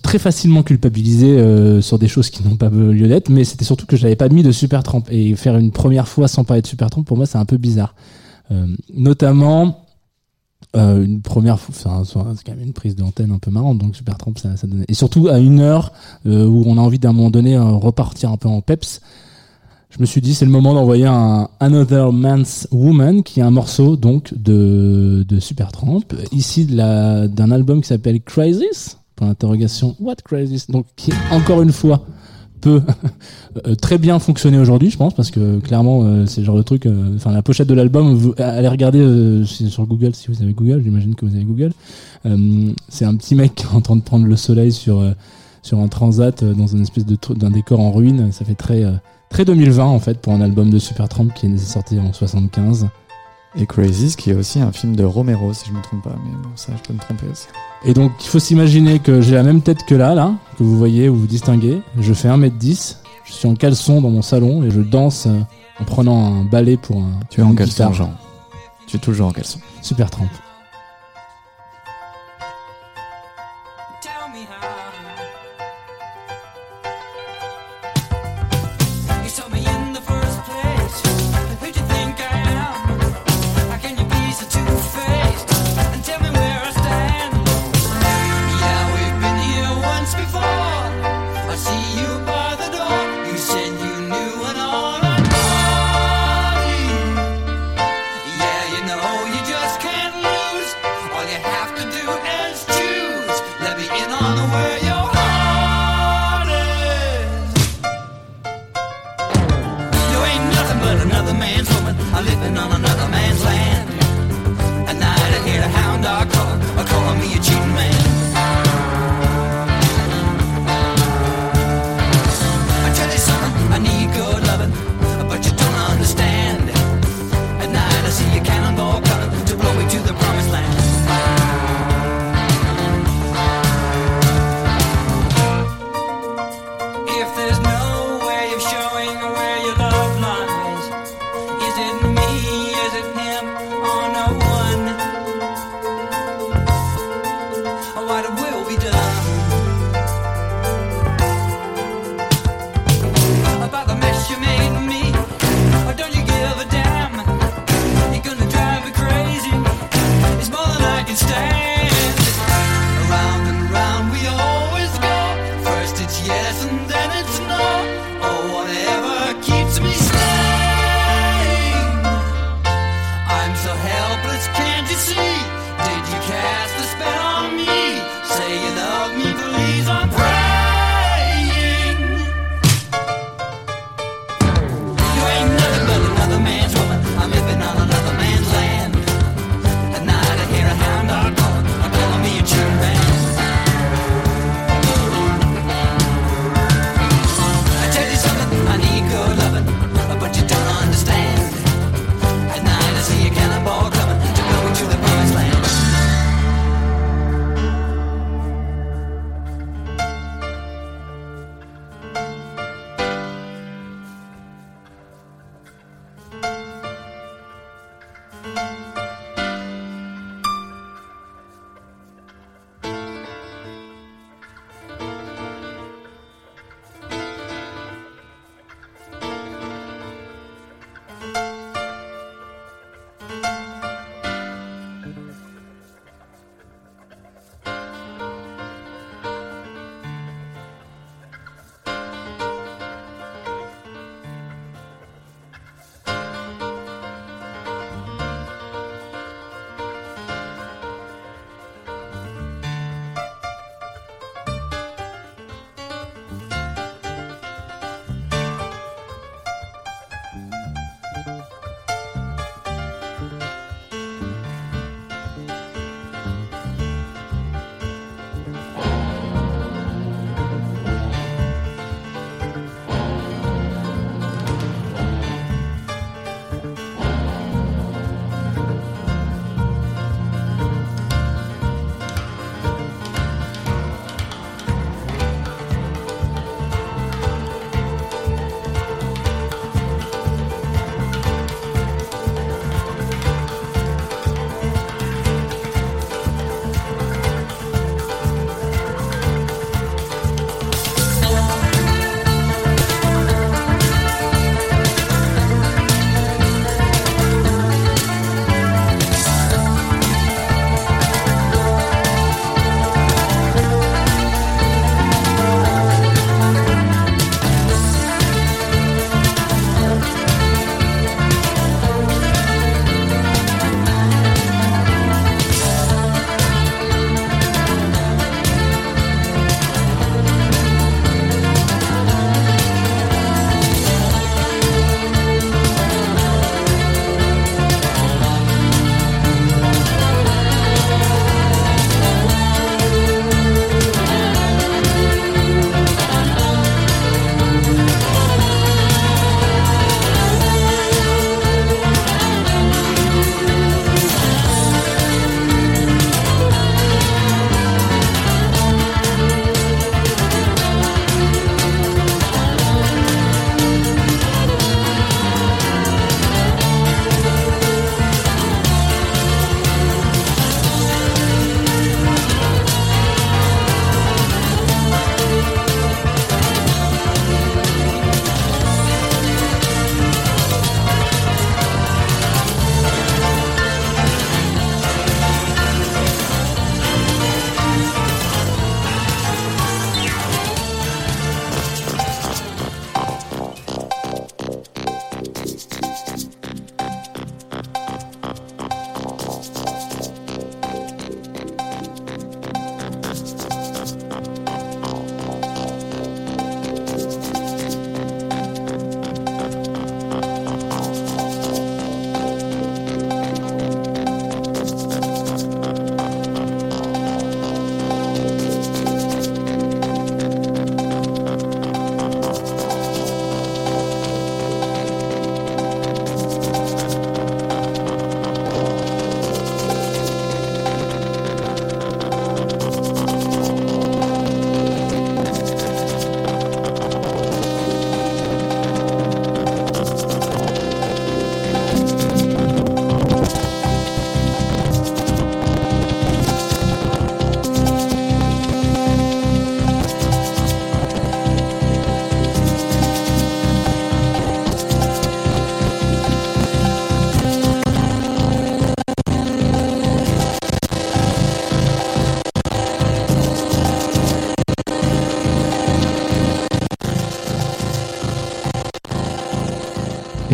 [0.02, 3.86] très facilement culpabiliser euh, sur des choses qui n'ont pas lieu d'être, mais c'était surtout
[3.86, 6.62] que je n'avais pas mis de super trempe et faire une première fois sans parler
[6.62, 7.94] de super trempe pour moi c'est un peu bizarre.
[8.52, 9.84] Euh, notamment
[10.76, 14.18] euh, une première fois, c'est quand même une prise d'antenne un peu marrante, donc super
[14.18, 14.86] trempe ça, ça donnait.
[14.88, 15.92] Et surtout à une heure
[16.26, 19.02] euh, où on a envie d'un moment donné euh, repartir un peu en peps.
[19.96, 23.52] Je me suis dit c'est le moment d'envoyer un Another Man's Woman qui est un
[23.52, 30.68] morceau donc de de Supertramp ici d'un album qui s'appelle Crisis pour l'interrogation What Crisis?
[30.68, 32.08] Donc qui encore une fois
[32.60, 32.82] peut
[33.68, 36.64] euh, très bien fonctionner aujourd'hui je pense parce que clairement euh, c'est le genre de
[36.64, 40.82] truc euh, enfin la pochette de l'album allez regarder sur Google si vous avez Google
[40.84, 41.72] j'imagine que vous avez Google.
[42.90, 45.04] C'est un petit mec qui est en train de prendre le soleil sur
[45.62, 48.84] sur un transat dans une espèce de d'un décor en ruine ça fait très
[49.34, 52.88] très 2020 en fait pour un album de Supertramp qui est sorti en 75
[53.56, 56.16] Et Crazy, qui est aussi un film de Romero, si je me trompe pas.
[56.24, 57.48] Mais bon, ça, je peux me tromper aussi.
[57.84, 60.78] Et donc, il faut s'imaginer que j'ai la même tête que là, là, que vous
[60.78, 61.82] voyez ou vous distinguez.
[62.00, 65.40] Je fais 1m10, je suis en caleçon dans mon salon et je danse euh,
[65.80, 67.20] en prenant un balai pour un.
[67.32, 67.92] Tu es en caleçon.
[67.92, 68.14] Jean.
[68.86, 69.60] Tu es toujours en caleçon.
[69.82, 70.43] Super trempe.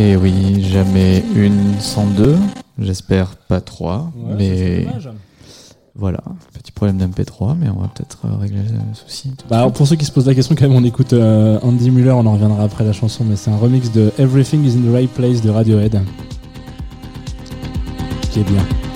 [0.10, 2.36] Et oui, jamais une sans deux.
[2.80, 4.88] J'espère pas trois, Ouais, mais
[5.94, 6.18] voilà,
[6.52, 9.34] petit problème d'MP3, mais on va peut-être euh, régler le souci.
[9.52, 11.92] Bah, alors, pour ceux qui se posent la question, quand même, on écoute euh, Andy
[11.92, 14.82] Muller, on en reviendra après la chanson, mais c'est un remix de Everything is in
[14.82, 16.02] the Right Place de Radiohead.
[18.32, 18.89] Qui est bien.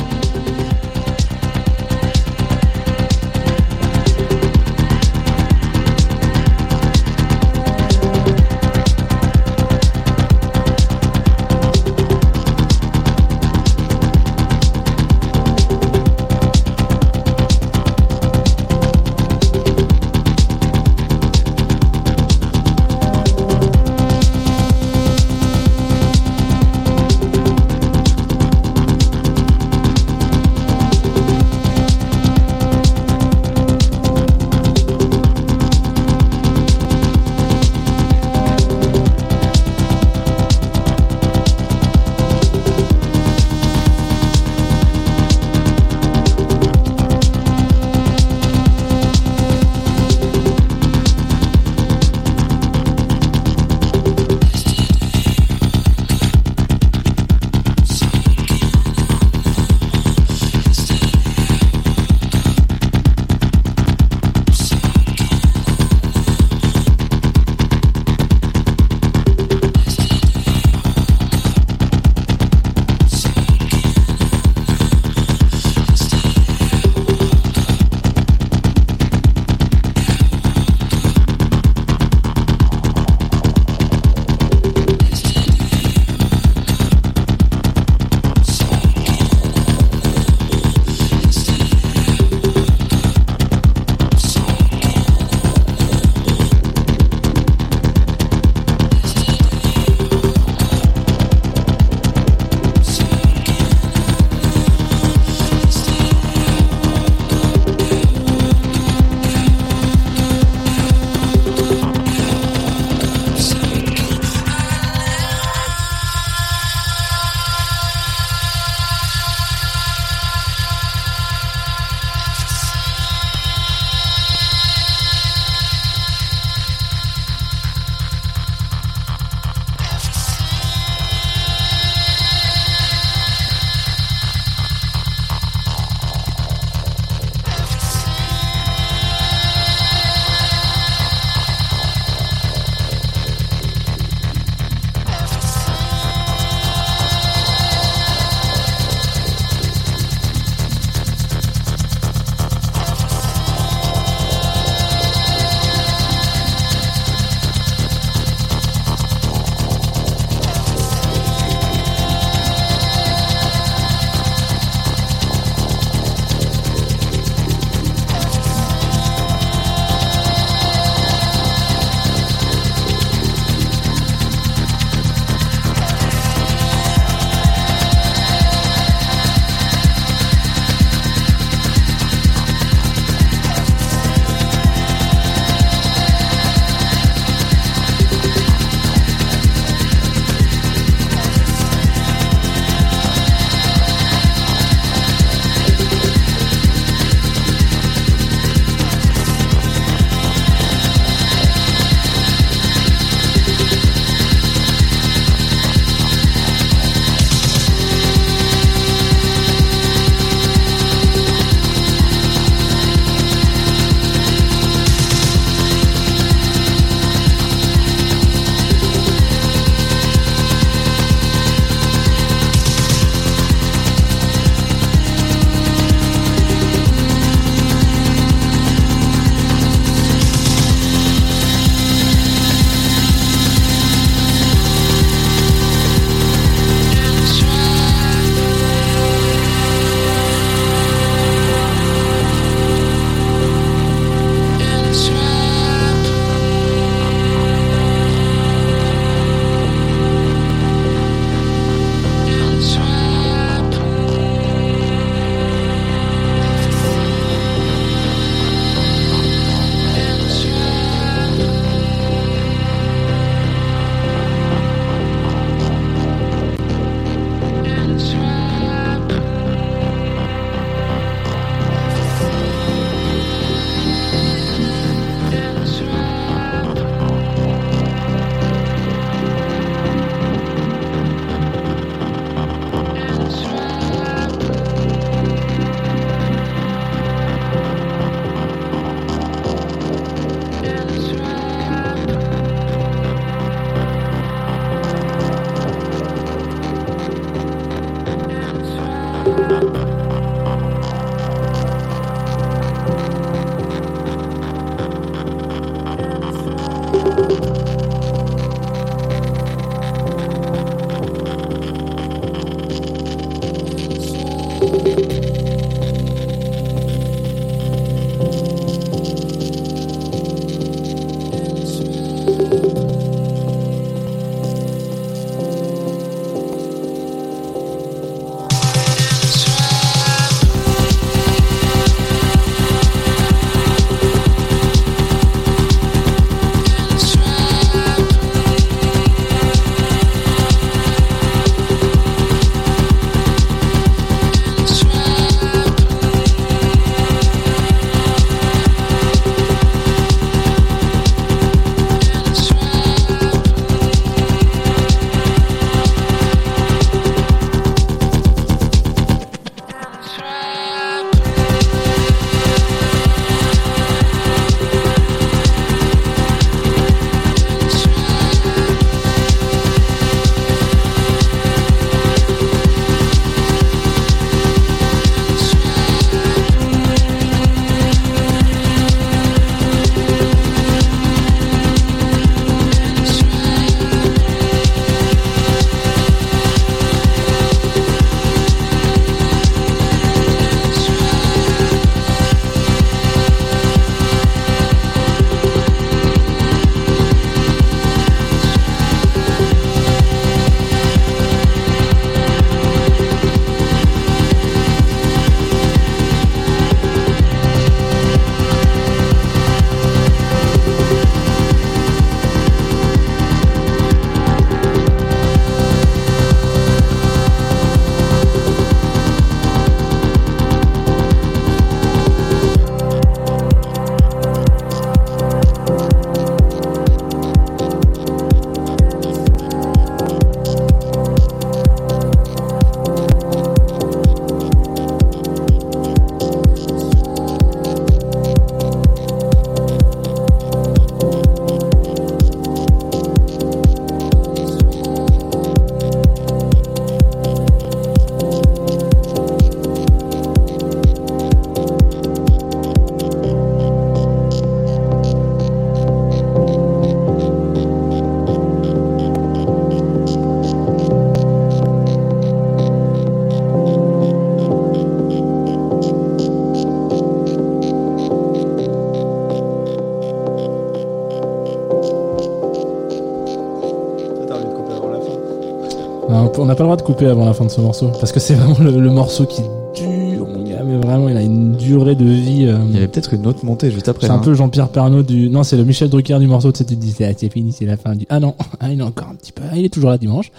[476.43, 478.19] On n'a pas le droit de couper avant la fin de ce morceau parce que
[478.19, 479.41] c'est vraiment le, le morceau qui
[479.75, 482.45] dure, mon gars, mais vraiment il a une durée de vie.
[482.45, 484.07] euh, Il y avait peut-être une autre montée juste après.
[484.07, 485.29] c'est un peu Jean-Pierre Pernaud du.
[485.29, 486.51] Non, c'est le Michel Drucker du morceau.
[486.51, 488.05] Tu sais, tu te dis, c'est ah, c'est fini, c'est la fin du.
[488.09, 489.43] Ah non, ah, il est encore un petit peu.
[489.49, 490.31] Ah, il est toujours là dimanche.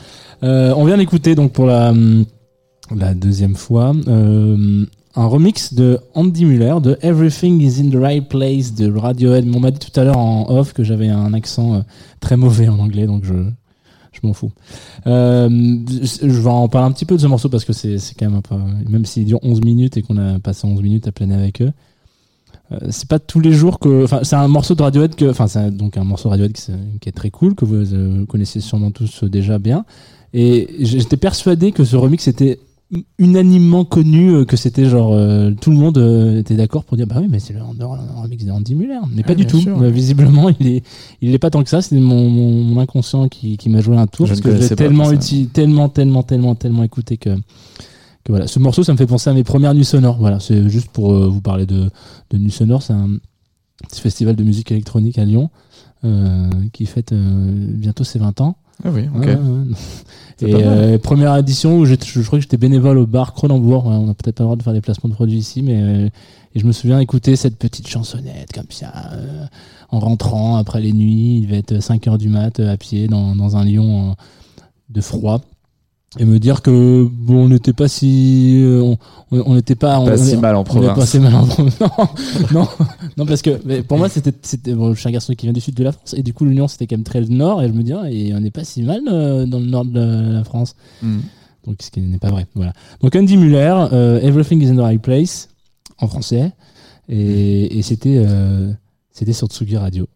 [0.42, 2.24] Euh, on vient d'écouter donc pour la hum,
[2.94, 4.84] la deuxième fois euh,
[5.16, 9.46] un remix de Andy Muller de Everything Is in the Right Place de Radiohead.
[9.54, 11.78] On m'a dit tout à l'heure en off que j'avais un accent euh,
[12.20, 13.32] très mauvais en anglais, donc je
[14.20, 14.52] je m'en fous.
[15.06, 18.26] Euh, je vais en parler un petit peu de ce morceau parce que c'est quand
[18.26, 18.54] même un peu,
[18.88, 21.72] même s'il dure 11 minutes et qu'on a passé 11 minutes à planer avec eux.
[22.72, 25.46] Euh, c'est pas tous les jours que enfin c'est un morceau de Radiohead que enfin
[25.48, 29.24] c'est donc un morceau Radiohead qui, est très cool que vous euh, connaissez sûrement tous
[29.24, 29.84] déjà bien
[30.32, 32.58] et j'étais persuadé que ce remix était
[33.18, 37.06] unanimement connu euh, que c'était genre euh, tout le monde euh, était d'accord pour dire
[37.06, 38.98] bah oui mais c'est le, remix d'Andy Muller.
[39.14, 39.60] Mais pas Ah, du tout.
[39.60, 39.78] sûr.
[39.84, 40.82] Visiblement il est
[41.20, 41.82] il est pas tant que ça.
[41.82, 44.76] C'est mon, mon, mon inconscient qui, qui m'a joué un tour Je parce que pas
[44.76, 45.10] tellement
[45.52, 47.36] tellement tellement tellement tellement écouté que
[48.24, 48.46] que voilà.
[48.46, 50.16] Ce morceau ça me fait penser à mes premières nuits sonores.
[50.18, 51.90] Voilà c'est juste pour euh, vous parler de
[52.30, 52.82] de nuits sonores.
[52.82, 53.10] C'est un
[53.88, 55.50] petit festival de musique électronique à Lyon
[56.04, 59.24] euh, qui fête euh, bientôt ses 20 ans Ah oui, ok.
[59.24, 59.74] Ouais, ouais,
[60.40, 63.86] Et euh, première édition où je, je crois que j'étais bénévole au bar Cronenbourg.
[63.86, 66.08] On n'a peut-être pas le droit de faire des placements de produits ici, mais euh,
[66.54, 69.44] et je me souviens écouter cette petite chansonnette comme ça euh,
[69.90, 71.38] en rentrant après les nuits.
[71.38, 74.12] Il devait être 5 heures du mat à pied dans, dans un euh,
[74.88, 75.40] de froid
[76.18, 78.94] et me dire que bon on n'était pas si euh,
[79.32, 80.96] on n'était pas Pas on si mal en province.
[80.98, 81.88] pas si mal en province non
[82.52, 82.68] non
[83.16, 85.52] non parce que mais pour moi c'était c'était bon, je suis un garçon qui vient
[85.52, 87.62] du sud de la France et du coup l'Union c'était quand même très le nord
[87.62, 89.84] et je me dis ah, et on n'est pas si mal euh, dans le nord
[89.86, 91.18] de la, la France Mm.
[91.66, 92.72] donc ce qui n'est pas vrai voilà
[93.02, 95.48] donc Andy Muller euh, Everything is in the right place
[95.98, 96.52] en français
[97.08, 98.24] et, et c'était
[99.10, 100.06] c'était sur Tsugi Radio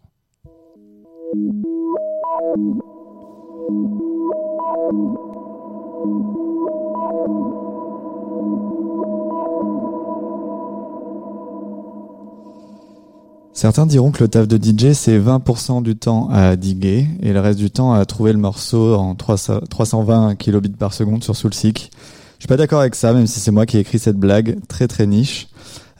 [13.59, 17.41] Certains diront que le taf de DJ, c'est 20% du temps à diguer et le
[17.41, 21.91] reste du temps à trouver le morceau en 300 320 kilobits par seconde sur Soulseek.
[22.39, 24.59] Je suis pas d'accord avec ça, même si c'est moi qui ai écrit cette blague
[24.69, 25.49] très très niche.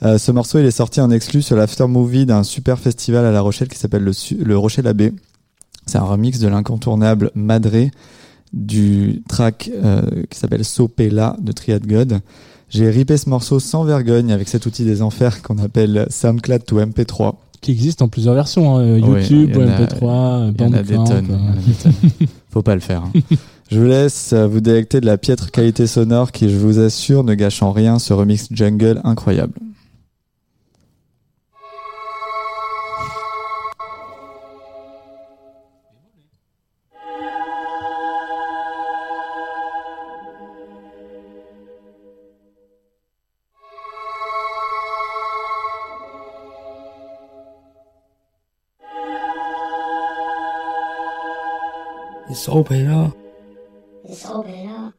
[0.03, 3.31] Euh, ce morceau, il est sorti en exclu sur l'after movie d'un super festival à
[3.33, 5.11] La Rochelle qui s'appelle le, le Rocher Labbé.
[5.85, 7.91] C'est un remix de l'incontournable Madré
[8.53, 12.19] du track euh, qui s'appelle Sopela de Triad God.
[12.69, 16.79] J'ai ripé ce morceau sans vergogne avec cet outil des enfers qu'on appelle SoundCloud to
[16.79, 17.33] MP3.
[17.61, 20.65] qui existe en plusieurs versions hein, YouTube il y en a- MP3 euh, il y
[20.65, 21.39] en a des Bandcamp, tonnes.
[22.51, 23.03] Faut pas le faire.
[23.03, 23.11] hein.
[23.71, 27.35] Je vous laisse vous délecter de la piètre qualité sonore qui, je vous assure, ne
[27.35, 29.53] gâche en rien ce remix jungle incroyable.
[52.39, 52.47] It's
[52.79, 53.17] it up.
[54.05, 54.93] Let's open It's up.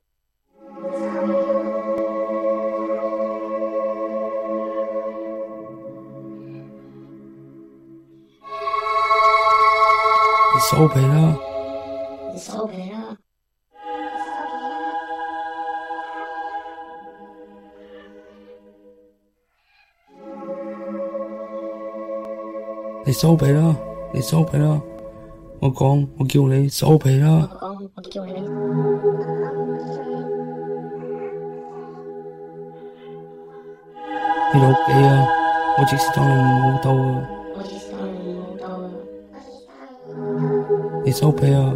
[10.54, 11.16] Let's open it
[23.06, 23.48] It's Let's
[24.12, 24.89] It's it up.
[25.59, 27.49] 我講，我叫你收皮啦！
[27.59, 28.33] 講我叫你。
[34.53, 35.27] 你老幾啊？
[35.77, 36.31] 我即時當你
[36.61, 37.27] 冇到啊！
[37.57, 38.89] 我只是當你冇到啊！
[41.03, 41.73] 你收皮啊！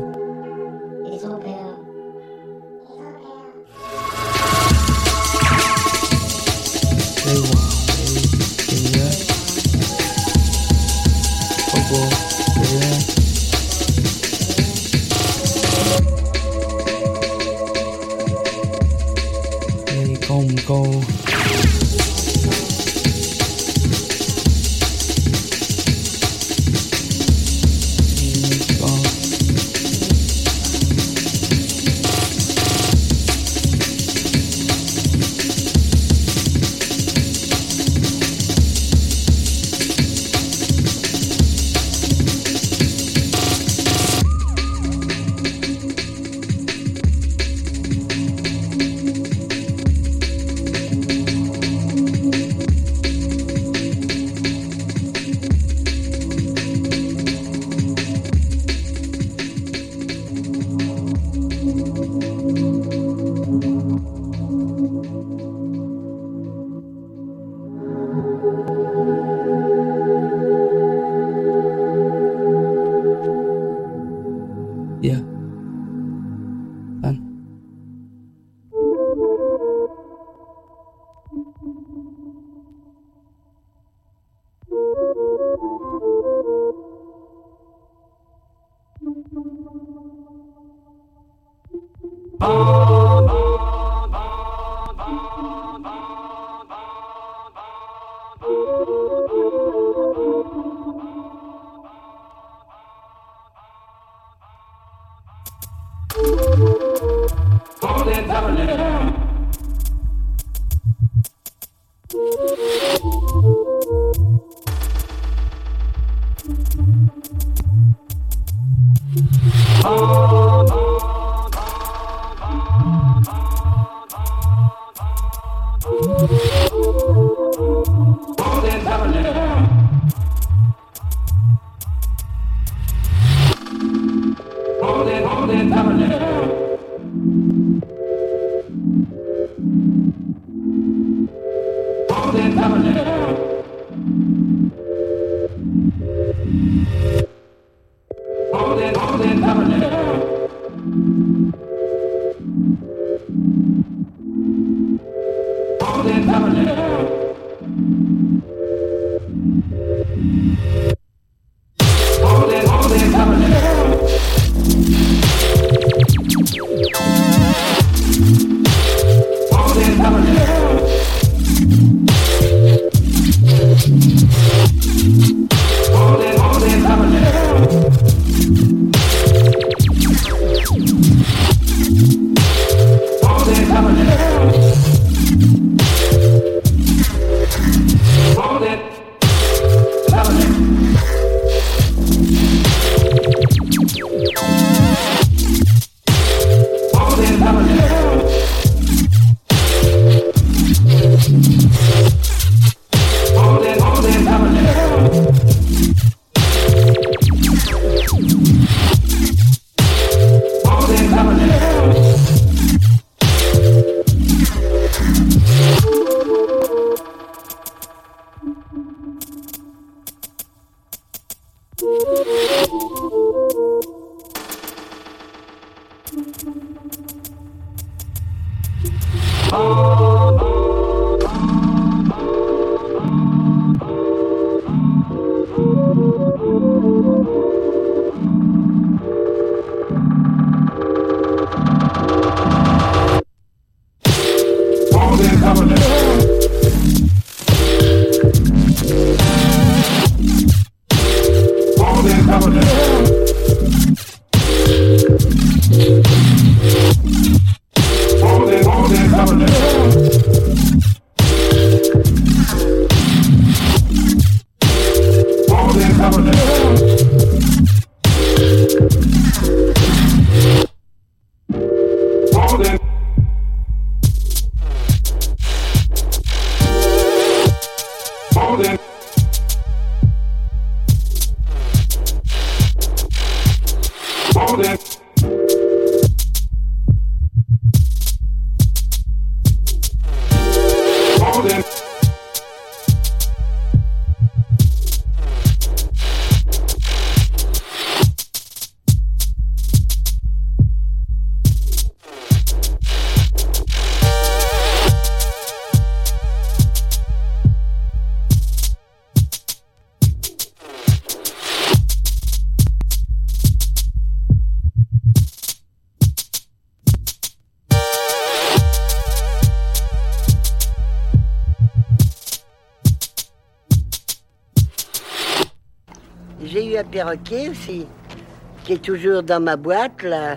[327.67, 330.37] qui est toujours dans ma boîte là,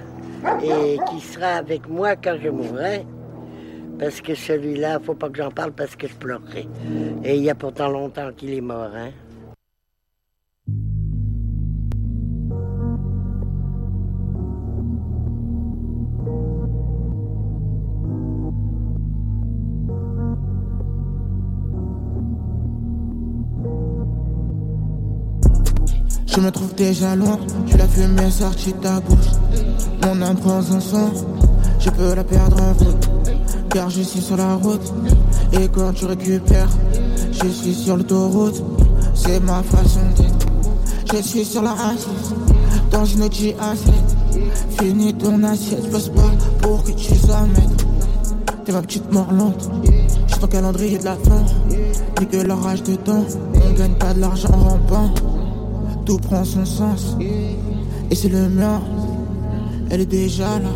[0.63, 3.05] et qui sera avec moi quand je mourrai.
[3.99, 6.67] Parce que celui-là, faut pas que j'en parle parce que je pleurerai.
[7.23, 8.91] Et il y a pourtant longtemps qu'il est mort.
[8.95, 9.09] Hein.
[26.77, 29.31] Déjà loin, tu la fumée sortie de ta bouche.
[30.03, 31.09] Mon âme prend un son,
[31.79, 33.09] je peux la perdre en route.
[33.71, 34.93] Car je suis sur la route,
[35.53, 36.69] et quand tu récupères,
[37.31, 38.63] je suis sur l'autoroute.
[39.15, 40.45] C'est ma façon d'être.
[41.11, 42.35] Je suis sur la assise,
[42.91, 44.15] dans une autre assiette.
[44.79, 46.31] Finis ton assiette, passe pas
[46.61, 47.87] pour que tu sois maître.
[48.65, 49.67] T'es ma petite mort lente,
[50.27, 51.43] j'ai ton calendrier de la fin.
[52.19, 53.25] Ni que l'orage de temps,
[53.55, 55.36] on gagne pas de l'argent en rampant
[56.07, 57.17] tout prend son sens.
[58.09, 58.81] Et c'est le mien,
[59.91, 60.69] elle est déjà là.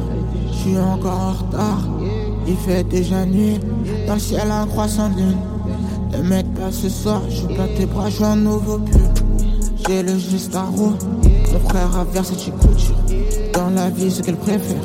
[0.51, 1.87] Je suis encore en retard.
[2.45, 3.57] Il fait déjà nuit.
[4.07, 5.37] Dans le ciel, un croissant de lune.
[6.11, 7.21] Ne m'aide pas ce soir.
[7.29, 9.01] Je pas tes bras, je un nouveau pull.
[9.87, 10.95] J'ai le juste à roue.
[11.53, 12.97] Mon frère a versé chez couture.
[13.53, 14.83] Dans la vie, ce qu'elle préfère,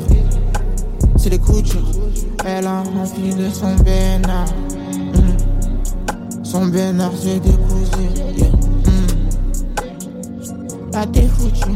[1.17, 1.91] c'est les coutures.
[2.45, 4.47] Elle a rempli de son bénard.
[5.13, 6.43] Mm.
[6.43, 8.37] Son bénard, c'est décousé.
[8.37, 8.66] Yeah.
[10.97, 11.69] Là, t'es foutu.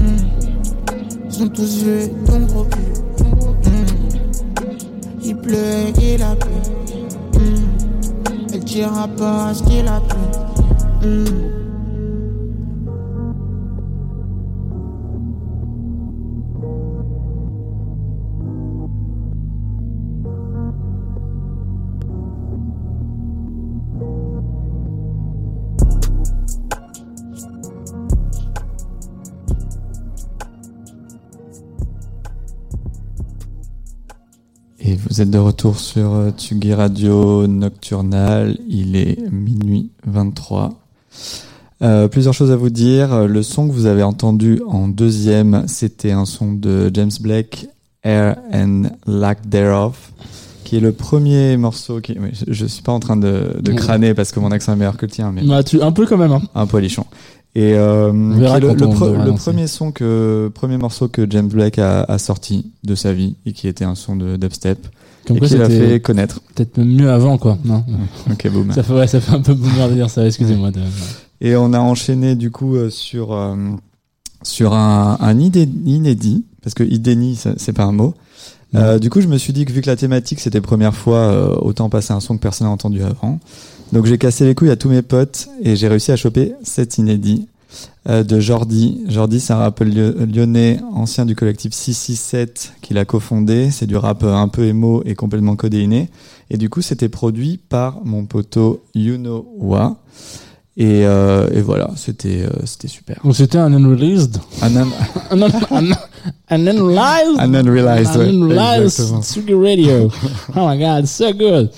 [0.00, 1.28] Mm.
[1.28, 2.78] Sont tous vieux, ton gros cul.
[3.68, 3.86] Mm.
[5.24, 6.52] Il pleut il a plu.
[7.34, 8.54] Mm.
[8.54, 10.00] Elle dira pas ce qu'il a
[11.00, 11.57] plu.
[35.18, 38.56] Vous êtes de retour sur euh, Tsugi Radio Nocturnal.
[38.68, 40.78] Il est minuit 23.
[41.82, 43.26] Euh, plusieurs choses à vous dire.
[43.26, 47.66] Le son que vous avez entendu en deuxième, c'était un son de James Blake,
[48.04, 50.12] Air and Lack Thereof,
[50.62, 52.16] qui est le premier morceau qui.
[52.20, 54.76] mais je, je suis pas en train de, de crâner parce que mon accent est
[54.76, 56.30] meilleur que le tien, mais Bah, tu, un peu quand même.
[56.30, 56.42] Hein.
[56.54, 57.06] un poilichon.
[57.56, 62.70] Et euh, le, pre- premier son que premier morceau que James Blake a, a sorti
[62.84, 64.86] de sa vie et qui était un son de dubstep
[65.28, 66.40] Comme et quoi, qui l'a c'était fait connaître.
[66.54, 67.58] Peut-être même mieux avant, quoi.
[67.64, 67.84] Non.
[68.30, 68.48] Ok.
[68.74, 70.26] Ça fait, ouais, ça fait un peu boomer de dire ça.
[70.26, 70.70] Excusez-moi.
[70.70, 70.80] De...
[71.40, 73.54] Et on a enchaîné du coup euh, sur euh,
[74.42, 78.14] sur un, un inédit parce que idéni c'est pas un mot.
[78.74, 81.18] Euh, du coup, je me suis dit que vu que la thématique c'était première fois,
[81.18, 83.38] euh, autant passer un son que personne n'a entendu avant.
[83.92, 86.98] Donc j'ai cassé les couilles à tous mes potes et j'ai réussi à choper cet
[86.98, 87.48] inédit
[88.08, 89.04] de Jordi.
[89.08, 93.70] Jordi, c'est un rappeur lyo- lyonnais, ancien du collectif 667 qu'il a cofondé.
[93.70, 96.08] C'est du rap euh, un peu émo et complètement codéiné.
[96.50, 99.96] Et du coup, c'était produit par mon poteau Yuno Wa.
[100.80, 103.20] Et, euh, et voilà, c'était euh, c'était super.
[103.24, 104.38] Donc c'était un unreleased.
[104.62, 104.86] Un, un,
[105.32, 105.90] un, un,
[106.50, 106.66] un,
[107.40, 107.54] un
[108.32, 109.22] unrealized.
[109.22, 110.08] Tsugi Radio.
[110.56, 111.70] oh my god, so good.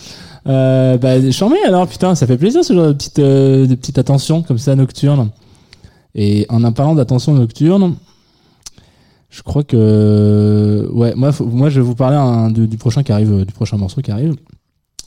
[0.47, 3.98] Euh, bah, charmé alors, putain, ça fait plaisir ce genre de petite, euh, de petite
[3.98, 5.31] attention comme ça nocturne.
[6.15, 7.97] Et en en parlant d'attention nocturne,
[9.31, 13.12] je crois que, ouais, moi, faut- moi, je vais vous parler du, du prochain qui
[13.12, 14.35] arrive, euh, du prochain morceau qui arrive.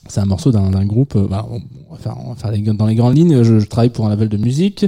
[0.07, 1.17] C'est un morceau d'un groupe.
[1.29, 3.41] bah, on, on va faire, on va faire les- dans les grandes lignes.
[3.43, 4.85] Je, je travaille pour un label de musique.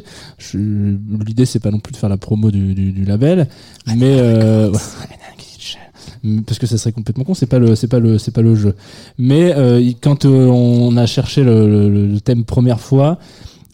[0.54, 3.48] L'idée, c'est pas non plus de faire la promo du, du, du label,
[3.96, 6.42] mais euh, ouais.
[6.46, 7.34] parce que ça serait complètement con.
[7.34, 8.76] C'est pas le, c'est pas le, c'est pas le jeu.
[9.18, 13.18] Mais euh, quand euh, on a cherché le, le- le thème première fois,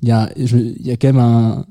[0.04, 1.66] il y a, je- il y a quand même un,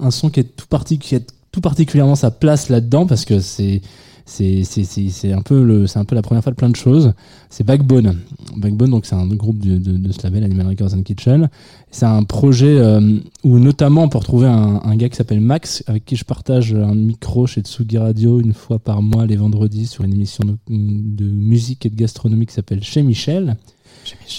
[0.00, 1.20] un son qui est tout parti, qui a
[1.52, 3.80] tout particulièrement sa place là-dedans parce que c'est
[4.28, 7.14] c'est un peu le c'est un peu la première fois de plein de choses.
[7.48, 8.18] C'est Backbone.
[8.56, 11.48] Backbone donc c'est un groupe de, de, de ce label Animal Records and Kitchen.
[11.90, 15.82] C'est un projet euh, où notamment on peut retrouver un, un gars qui s'appelle Max
[15.86, 19.86] avec qui je partage un micro chez Tsugi Radio une fois par mois les vendredis
[19.86, 23.56] sur une émission de, de musique et de gastronomie qui s'appelle Chez Michel.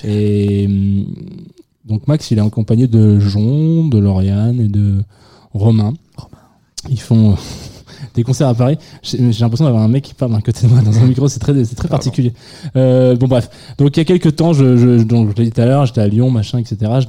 [0.03, 1.05] Et hum,
[1.85, 5.03] donc Max il est accompagné de Jon de Lauriane et de
[5.53, 5.93] Romain
[6.87, 7.35] ils font euh,
[8.15, 8.77] des concerts à Paris.
[9.03, 11.39] J'ai l'impression d'avoir un mec qui parle d'un côté de moi dans un micro, c'est
[11.39, 12.33] très, c'est très particulier.
[12.75, 15.51] Euh, bon bref, donc il y a quelques temps, je, je, donc, je l'ai dit
[15.51, 16.77] tout à l'heure, j'étais à Lyon, machin, etc.
[17.01, 17.07] Je,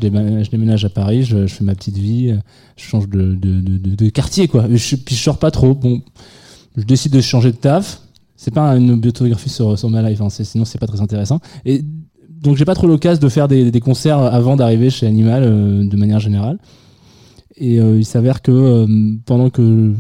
[0.51, 2.39] déménage à Paris, je, je fais ma petite vie, euh,
[2.77, 4.67] je change de, de, de, de, de quartier quoi.
[4.71, 5.75] Je, puis je sors pas trop.
[5.75, 6.01] Bon,
[6.77, 8.01] je décide de changer de taf.
[8.37, 11.41] C'est pas une biotographie sur, sur ma life, hein, sinon c'est pas très intéressant.
[11.67, 11.85] Et
[12.41, 15.87] donc j'ai pas trop l'occasion de faire des, des concerts avant d'arriver chez Animal euh,
[15.87, 16.59] de manière générale.
[17.61, 18.87] Et euh, il s'avère que euh,
[19.27, 19.93] pendant que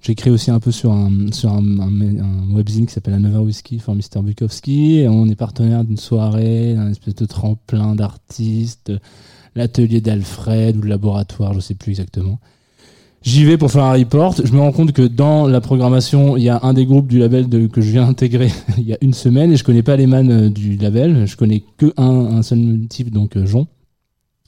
[0.00, 3.78] j'écris aussi un peu sur un, sur un, un, un webzine qui s'appelle Another Whiskey
[3.78, 4.22] for Mr.
[4.22, 8.92] Bukowski, on est partenaire d'une soirée, d'un espèce de tremplin d'artistes,
[9.56, 12.38] l'atelier d'Alfred ou le laboratoire, je sais plus exactement.
[13.24, 14.34] J'y vais pour faire un report.
[14.44, 17.18] Je me rends compte que dans la programmation, il y a un des groupes du
[17.18, 19.96] label de, que je viens d'intégrer il y a une semaine et je connais pas
[19.96, 21.26] les man euh, du label.
[21.26, 23.66] Je connais que un, un seul type, donc Jon.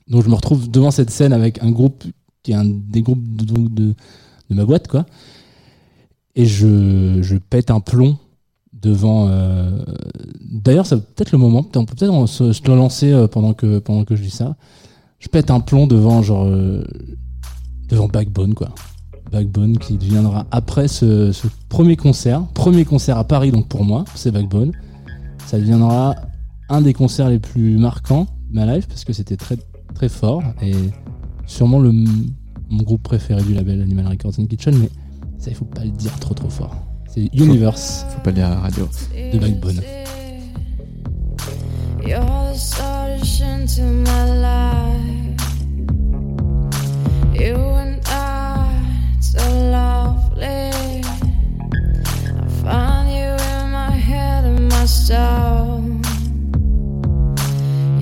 [0.07, 2.03] Donc je me retrouve devant cette scène avec un groupe
[2.45, 3.95] qui est un des groupes de, de,
[4.51, 5.07] ma boîte, quoi.
[6.35, 8.17] Et je, je pète un plomb
[8.71, 9.27] devant.
[9.29, 9.83] euh,
[10.41, 11.65] D'ailleurs, c'est peut-être le moment.
[11.75, 14.55] On peut peut-être se, lancer euh, pendant que pendant que je dis ça.
[15.17, 16.83] Je pète un plomb devant genre euh,
[17.89, 18.69] devant Backbone, quoi.
[19.31, 24.05] Backbone qui deviendra après ce, ce premier concert, premier concert à Paris donc pour moi,
[24.13, 24.71] c'est Backbone.
[25.47, 26.15] Ça deviendra
[26.69, 29.57] un des concerts les plus marquants de ma life parce que c'était très
[29.95, 30.75] très fort et
[31.45, 34.89] sûrement le, mon groupe préféré du label Animal Records and Kitchen, mais
[35.37, 36.75] ça il faut pas le dire trop trop fort.
[37.07, 38.05] C'est Universe.
[38.09, 38.89] Faut, faut pas le dire à la radio.
[39.33, 39.81] De Backbone.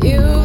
[0.03, 0.43] You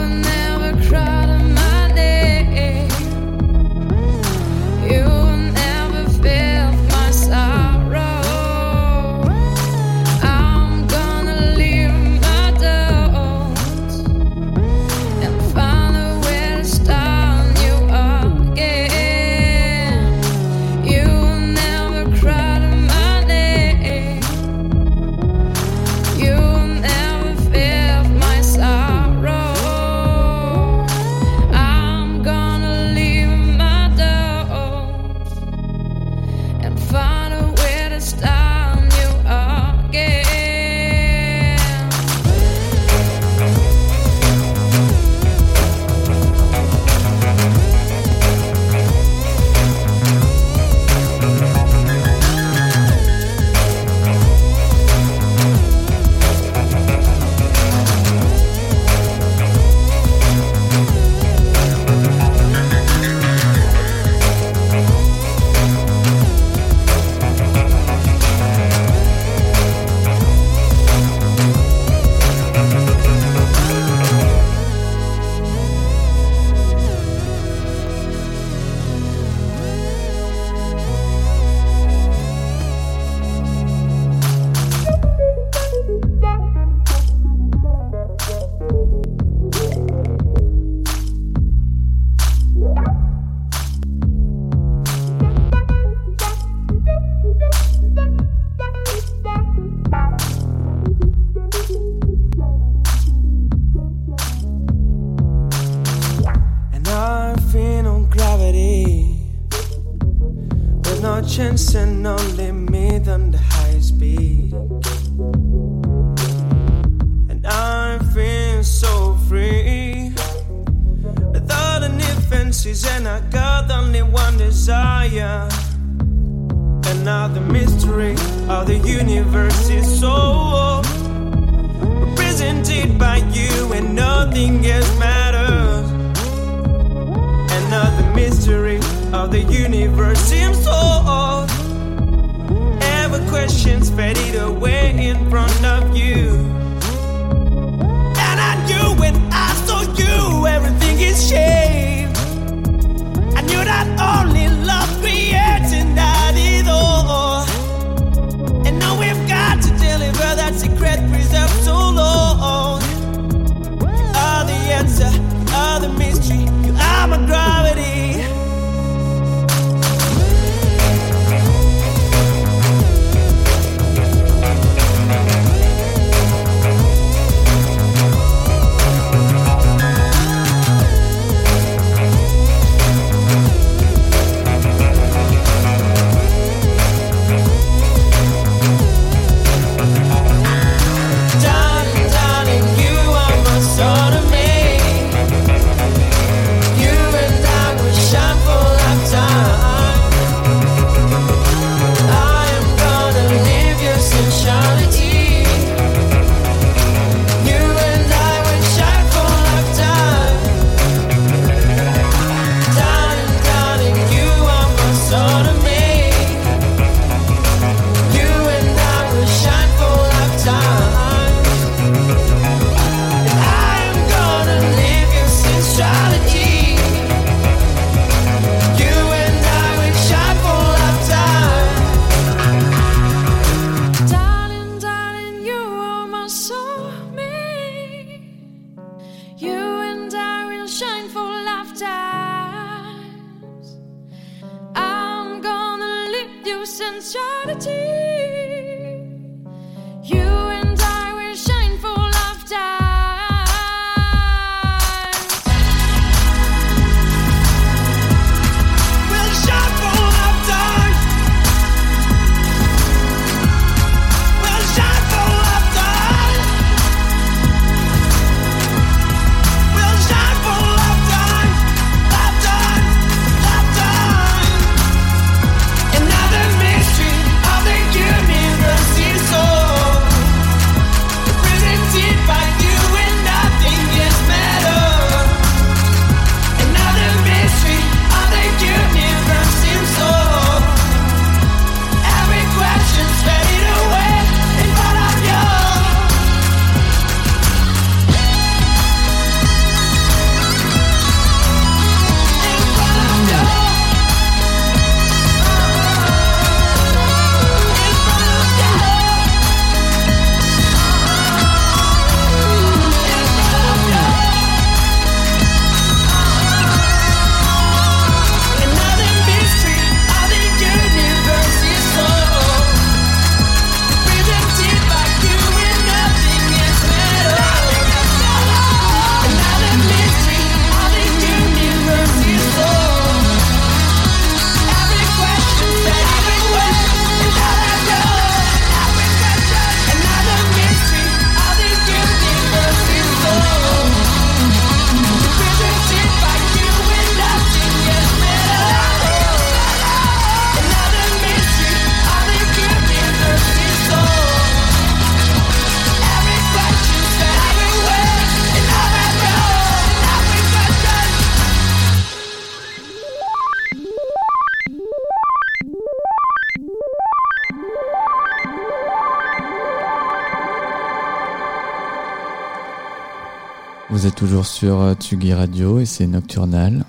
[373.90, 376.84] Vous êtes toujours sur euh, Tsugi Radio et c'est Nocturnal.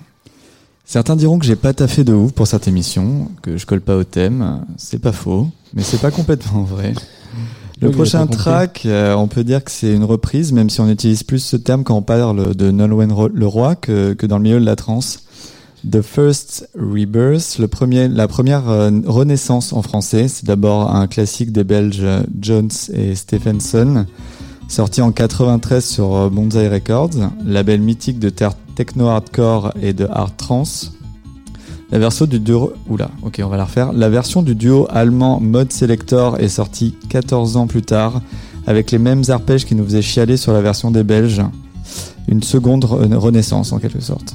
[0.84, 3.96] Certains diront que j'ai pas taffé de ouf pour cette émission, que je colle pas
[3.96, 4.64] au thème.
[4.76, 6.94] C'est pas faux, mais c'est pas complètement vrai.
[7.80, 10.88] Le Oui, prochain track, euh, on peut dire que c'est une reprise, même si on
[10.90, 14.42] utilise plus ce terme quand on parle de Nolwenn Ro- Leroy que, que dans le
[14.42, 15.20] milieu de la trance.
[15.90, 21.52] The First Rebirth, le premier, la première euh, renaissance en français, c'est d'abord un classique
[21.52, 22.04] des Belges
[22.38, 24.04] Jones et Stephenson,
[24.70, 27.10] sorti en 93 sur euh, Bonsai Records,
[27.44, 30.92] label mythique de ter- techno hardcore et de hard trance.
[31.90, 32.72] La version du duo,
[33.92, 38.22] la version du duo allemand Mode Selector est sortie 14 ans plus tard,
[38.68, 41.42] avec les mêmes arpèges qui nous faisaient chialer sur la version des Belges.
[42.28, 44.34] Une seconde re- renaissance en quelque sorte.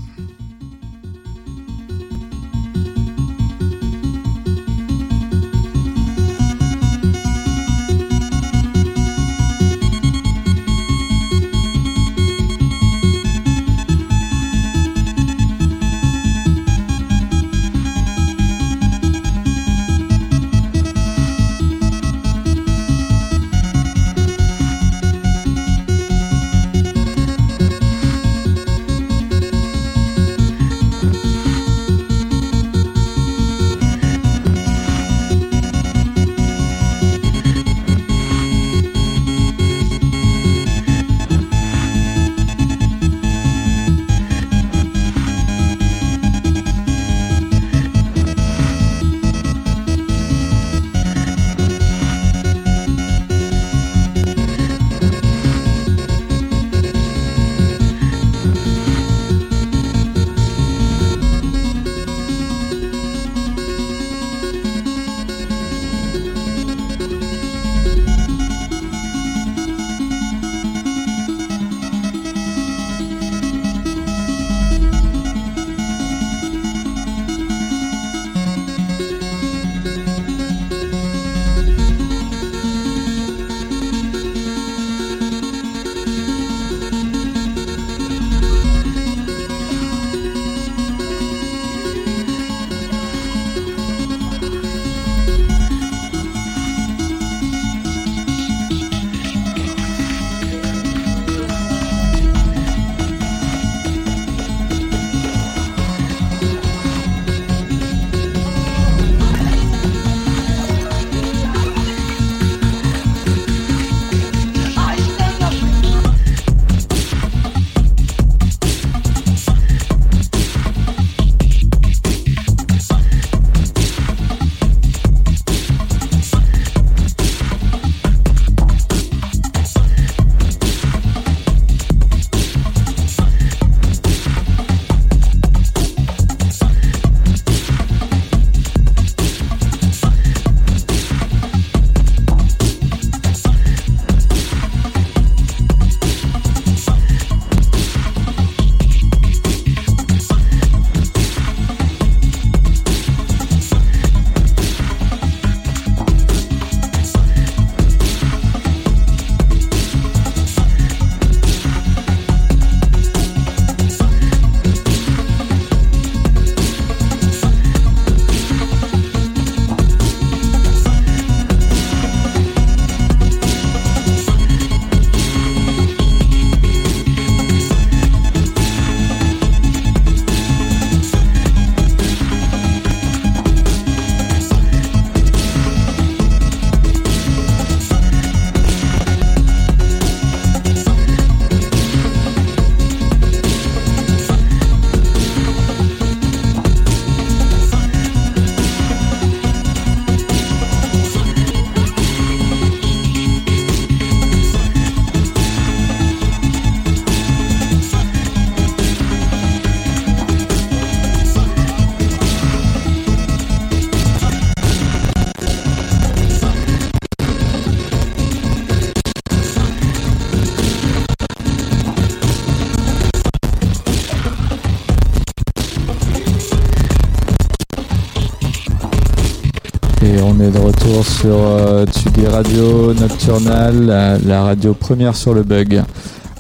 [231.04, 235.84] Sur euh, Tsugi Radio Nocturnal, la, la radio première sur le bug.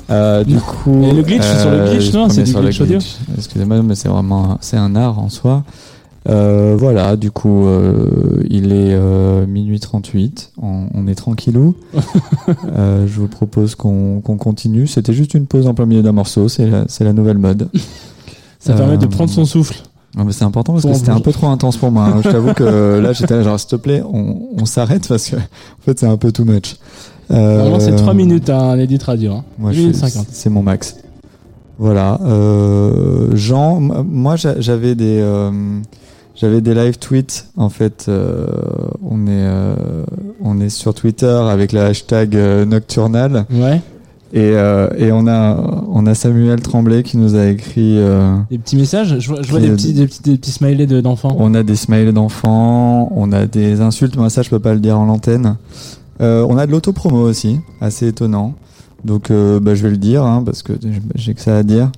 [0.09, 2.53] Euh, du coup, Et le glitch, c'est sur le glitch, non on C'est est du
[2.53, 2.99] glitch audio
[3.37, 5.63] Excusez-moi, mais c'est vraiment c'est un art en soi.
[6.27, 10.53] Euh, voilà, du coup, euh, il est euh, minuit 38.
[10.61, 11.75] On, on est tranquillou.
[12.77, 14.85] Euh, je vous propose qu'on continue.
[14.85, 16.47] C'était juste une pause en plein milieu d'un morceau.
[16.47, 16.69] C'est
[16.99, 17.69] la, nouvelle mode.
[18.59, 19.75] Ça permet de Euh, prendre son souffle.
[20.31, 22.05] C'est important parce que c'était un peu trop intense pour moi.
[22.05, 22.21] hein.
[22.23, 25.39] Je t'avoue que là, j'étais genre, s'il te plaît, on, on s'arrête parce que, en
[25.85, 26.75] fait, c'est un peu too much.
[27.31, 29.33] Euh, Normalement, c'est 3 minutes hein, un edit radio.
[29.33, 29.43] Hein.
[29.57, 30.27] Moi, 2 je minutes fais- 50.
[30.31, 30.97] c'est mon max.
[31.77, 32.19] Voilà.
[32.23, 35.51] Euh, Jean, moi, j'a- j'avais des, euh,
[36.35, 37.47] j'avais des live tweets.
[37.57, 38.45] En fait, euh,
[39.03, 39.75] on est, euh,
[40.41, 43.45] on est sur Twitter avec le hashtag euh, nocturnal.
[43.51, 43.81] Ouais.
[44.33, 45.55] Et, euh, et on a,
[45.89, 47.97] on a Samuel Tremblay qui nous a écrit.
[47.99, 50.51] euh, Des petits messages Je vois, je vois Qui- des, petits, des, petits, des petits
[50.51, 51.35] smileys de- d'enfants.
[51.39, 54.79] On a des smileys d'enfants, on a des insultes, moi ça je peux pas le
[54.79, 55.55] dire en l'antenne.
[56.21, 58.55] Euh, on a de l'autopromo aussi, assez étonnant.
[59.03, 60.73] Donc euh, bah, je vais le dire hein, parce que
[61.13, 61.91] j'ai que ça à dire.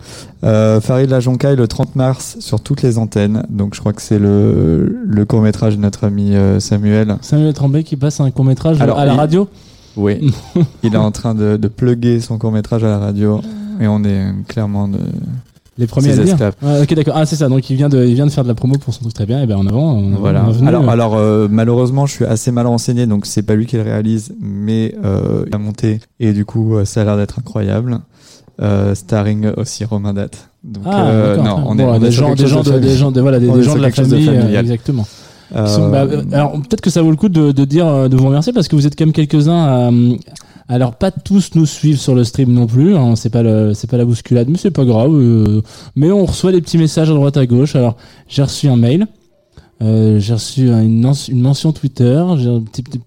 [0.44, 3.44] Euh, Farid Lajoncaille le 30 mars sur toutes les antennes.
[3.50, 7.16] Donc je crois que c'est le, le court métrage de notre ami euh, Samuel.
[7.22, 9.48] Samuel Tremblay qui passe un court métrage Alors, à la il- radio
[9.98, 10.32] Oui.
[10.84, 13.42] il est en train de, de plugger son court métrage à la radio
[13.82, 15.00] et on est clairement de
[15.78, 16.38] Les premiers à dire.
[16.64, 17.14] Ouais, ok, d'accord.
[17.18, 17.50] Ah, c'est ça.
[17.50, 19.26] Donc il vient de, il vient de faire de la promo pour son truc très
[19.26, 19.42] bien.
[19.44, 19.98] Et ben en avant.
[20.00, 20.46] avant, Voilà.
[20.66, 23.84] Alors, alors euh, malheureusement, je suis assez mal renseigné, donc c'est pas lui qui le
[23.84, 28.00] réalise, mais euh, il a monté et du coup, euh, ça a l'air d'être incroyable.
[28.60, 30.50] Euh, starring aussi Romain Date.
[30.64, 31.60] Donc, Ah, euh, d'accord.
[31.60, 33.12] non, on Bon, est, on est des gens, des gens, de de, famille- des gens,
[33.12, 34.66] de, voilà, des, on gens de la famille, euh, familial.
[34.66, 35.06] exactement.
[35.56, 38.52] Euh, bah, alors peut-être que ça vaut le coup de, dire, euh, de vous remercier
[38.54, 40.16] parce que vous êtes quand même quelques-uns à, euh,
[40.68, 42.96] alors pas tous nous suivre sur le stream non plus.
[42.96, 45.12] Hein, c'est pas pas la bousculade, mais c'est pas grave.
[45.96, 47.76] mais on reçoit des petits messages à droite à gauche.
[47.76, 47.96] Alors
[48.28, 49.08] j'ai reçu un mail.
[49.80, 51.02] J'ai reçu un- une,
[51.40, 52.50] mention- Twitter, j'ai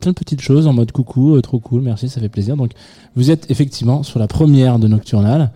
[0.01, 2.57] plein de petites choses en mode coucou, trop cool, merci, ça fait plaisir.
[2.57, 2.71] Donc
[3.17, 5.51] vous êtes effectivement sur la première de Nocturnal.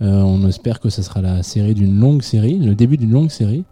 [0.00, 3.64] On espère que ça sera la série d'une longue série, le début d'une longue série.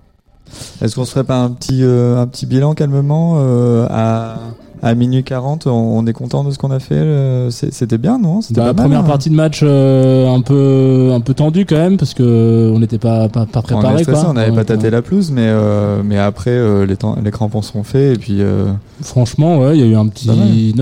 [0.83, 4.37] Est-ce qu'on se ferait pas un petit, euh, un petit bilan calmement euh, à,
[4.83, 7.99] à minuit 40 on, on est content de ce qu'on a fait euh, c'est- C'était
[7.99, 8.41] bien, non?
[8.43, 11.67] C'était Bah, pas mal, première hein partie de match euh, un peu un peu tendue
[11.67, 14.31] quand même parce que on n'était pas pas, pas On préparé est stressé, quoi.
[14.31, 17.63] on n'avait pas tâté la pelouse, mais, euh, mais après, euh, les, temps- les crampons
[17.63, 18.37] sont faits et puis.
[18.41, 18.67] euh,
[19.03, 20.35] Franchement, ouais, il y a eu un petit Pas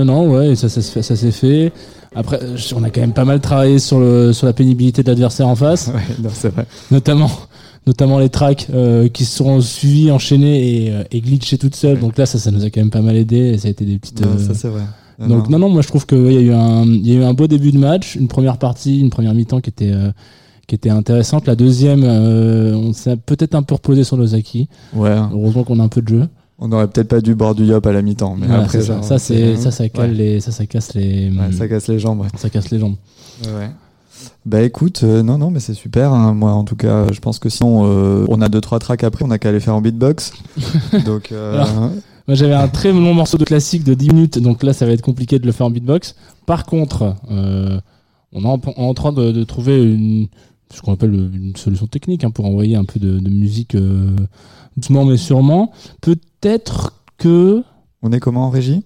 [0.03, 1.71] non non ouais, ça ça, se fait- ça s'est fait.
[2.17, 2.39] Après,
[2.77, 5.55] on a quand même pas mal travaillé sur le sur la pénibilité de l'adversaire en
[5.55, 6.65] face, ouais, non, c'est vrai.
[6.91, 7.29] notamment
[7.87, 11.99] notamment les tracks euh, qui se sont suivis, enchaînés et, euh, et glitchés toutes seules.
[11.99, 13.37] Donc là, ça ça nous a quand même pas mal aidé.
[13.37, 14.21] Et ça a été des petites.
[14.21, 14.83] Non, euh, ça c'est vrai.
[15.19, 17.07] Non, Donc non non, moi je trouve que ouais, il y a eu un il
[17.07, 19.69] y a eu un beau début de match, une première partie, une première mi-temps qui
[19.69, 20.11] était euh,
[20.67, 21.47] qui était intéressante.
[21.47, 24.67] La deuxième, euh, on s'est peut-être un peu reposé sur nos acquis.
[24.93, 25.15] Ouais.
[25.31, 26.27] Heureusement qu'on a un peu de jeu.
[26.57, 29.01] On n'aurait peut-être pas dû boire du yop à la mi-temps, mais après c'est ça,
[29.03, 30.15] ça c'est ça ça cale ouais.
[30.15, 32.21] les ça ça casse les Ouais, ça casse les jambes.
[32.21, 32.27] ouais.
[32.37, 32.95] ça casse les jambes.
[33.43, 33.69] Ouais.
[34.45, 36.13] Bah écoute, euh, non non mais c'est super.
[36.13, 36.33] hein.
[36.33, 39.25] Moi en tout cas, je pense que sinon euh, on a deux trois tracks après,
[39.25, 40.33] on a qu'à les faire en beatbox.
[41.05, 41.91] Donc euh, Alors,
[42.27, 44.91] Moi j'avais un très long morceau de classique de 10 minutes, donc là ça va
[44.93, 46.15] être compliqué de le faire en beatbox.
[46.45, 50.27] Par contre, on est en, en train de, de trouver une,
[50.73, 53.75] ce qu'on appelle une solution technique hein, pour envoyer un peu de, de musique
[54.77, 55.71] doucement mais sûrement.
[56.01, 57.63] Peut-être que
[58.01, 58.83] on est comment en régie?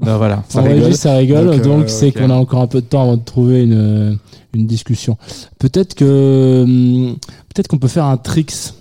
[0.00, 0.82] Bah voilà, ça en rigole.
[0.84, 3.16] régie, ça rigole, donc, Donc, euh, c'est qu'on a encore un peu de temps avant
[3.16, 4.18] de trouver une,
[4.52, 5.16] une discussion.
[5.58, 7.16] Peut-être que hum,
[7.54, 8.74] peut-être qu'on peut faire un tricks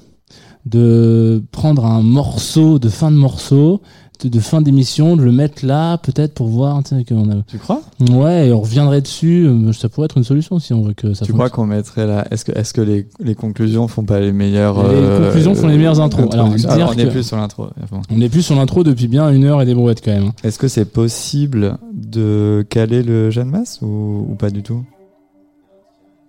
[0.65, 3.81] de prendre un morceau de fin de morceau
[4.23, 6.81] de, de fin d'émission, de le mettre là, peut-être pour voir.
[6.83, 7.57] Tu a...
[7.59, 7.81] Crois?
[8.11, 9.45] Ouais, et on reviendrait dessus.
[9.47, 12.07] euh, Ça pourrait être une solution si on veut que ça Tu crois qu'on mettrait
[12.07, 15.55] là Est-ce que, est-ce que les, les conclusions font pas les meilleures Les euh, conclusions
[15.55, 16.27] font les meilleures intros.
[16.33, 17.67] Alors, dire Alors, on est que- plus sur l'intro.
[18.09, 20.27] On est plus sur l'intro depuis bien une heure et des brouettes quand même.
[20.27, 20.33] hein.
[20.43, 24.83] Est-ce que c'est possible de caler le Jeanne Masse ou, ou pas du tout?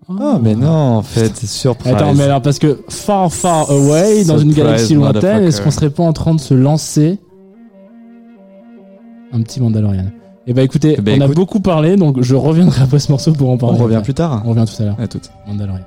[0.08, 0.68] Oh, mais non,
[0.98, 1.94] en fait, c'est surprise.
[1.94, 5.88] Attends, mais alors parce que far far away, dans une galaxie lointaine, est-ce qu'on serait
[5.88, 7.18] pas en train de se lancer
[9.34, 10.06] un petit Mandalorian
[10.46, 13.32] Eh ben écoutez, Eh ben, on a beaucoup parlé, donc je reviendrai après ce morceau
[13.32, 13.78] pour en On parler.
[13.78, 14.04] revient après.
[14.04, 14.96] plus tard On revient tout à l'heure.
[15.00, 15.20] À tout.
[15.46, 15.84] Mandalorian.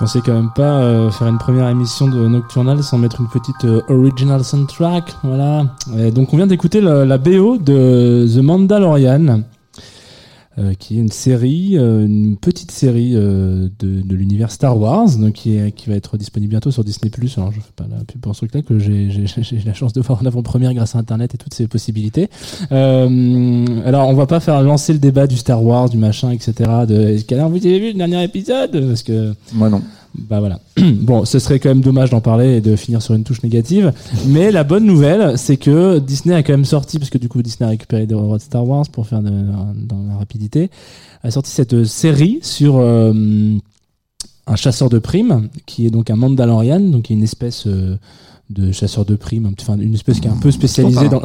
[0.00, 3.66] Pensais quand même pas euh, faire une première émission de Nocturnal sans mettre une petite
[3.66, 5.14] euh, original soundtrack.
[5.22, 5.66] Voilà.
[5.98, 9.42] Et donc on vient d'écouter la, la BO de The Mandalorian,
[10.60, 15.08] euh, qui est une série, euh, une petite série euh, de, de l'univers Star Wars,
[15.16, 17.10] donc qui, est, qui va être disponible bientôt sur Disney+.
[17.36, 19.92] Alors je fais pas la pub pour ce truc-là que j'ai j'ai- j'ai la chance
[19.92, 22.28] de voir en avant-première grâce à Internet et toutes ces possibilités.
[22.72, 26.52] Euh, alors on va pas faire lancer le débat du Star Wars, du machin, etc.
[26.88, 29.82] De est-ce vous avez vu le dernier épisode Parce que Moi non.
[30.14, 30.60] Bah voilà.
[30.76, 33.92] bon, ce serait quand même dommage d'en parler et de finir sur une touche négative.
[34.26, 37.42] Mais la bonne nouvelle, c'est que Disney a quand même sorti, parce que du coup
[37.42, 40.70] Disney a récupéré des droits de Star Wars pour faire de- dans la rapidité,
[41.22, 43.12] a sorti cette série sur euh,
[44.46, 47.96] un chasseur de primes qui est donc un Mandalorian, donc une espèce euh,
[48.50, 51.22] de chasseur de primes, enfin une espèce qui est un peu spécialisée dans.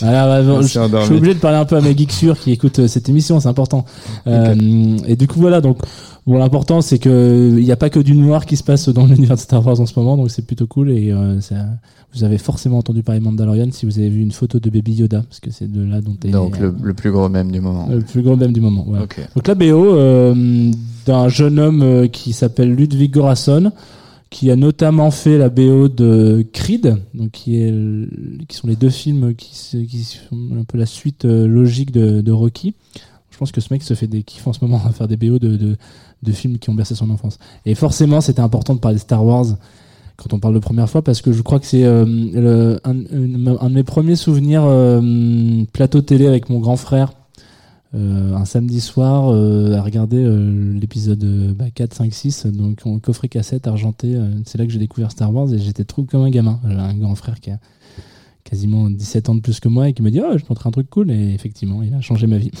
[0.00, 2.52] Voilà, ouais, bon, je, suis obligé de parler un peu à mes geeks sûrs qui
[2.52, 3.84] écoutent euh, cette émission, c'est important.
[4.26, 5.78] Euh, et du coup voilà, donc
[6.26, 9.06] bon l'important c'est que il n'y a pas que du noir qui se passe dans
[9.10, 11.66] l'univers de Star Wars en ce moment, donc c'est plutôt cool et euh, ça-
[12.12, 15.22] vous avez forcément entendu parler Mandalorian si vous avez vu une photo de Baby Yoda,
[15.22, 17.88] parce que c'est de là dont est Donc le, le plus gros même du moment.
[17.90, 18.84] le plus gros même du moment.
[18.86, 19.02] voilà.
[19.02, 19.20] Ok.
[19.34, 20.70] Donc la BO euh,
[21.06, 23.72] d'un jeune homme euh, qui s'appelle Ludwig Göransson,
[24.30, 28.08] qui a notamment fait la BO de Creed, donc qui est le-
[28.46, 32.30] qui sont les deux films qui, sont un peu la suite euh, logique de, de
[32.32, 32.74] Rocky.
[33.32, 35.16] Je pense que ce mec se fait des kiffs en ce moment à faire des
[35.16, 35.76] BO de, de,
[36.24, 37.38] de films qui ont bercé son enfance.
[37.66, 39.56] Et forcément, c'était important de parler de Star Wars
[40.16, 43.74] quand on parle de première fois parce que je crois que c'est euh, un, de
[43.74, 47.12] mes premiers souvenirs euh, plateau télé avec mon grand frère
[47.94, 50.24] euh, un samedi soir à regarder
[50.80, 51.24] l'épisode
[51.56, 55.34] bah, 4, 5, 6 donc en coffret cassette argenté c'est là que j'ai découvert Star
[55.34, 57.58] Wars et j'étais trop comme un gamin j'ai un grand frère qui a
[58.44, 60.68] quasiment 17 ans de plus que moi et qui me dit oh je te montrer
[60.68, 62.52] un truc cool et effectivement il a changé ma vie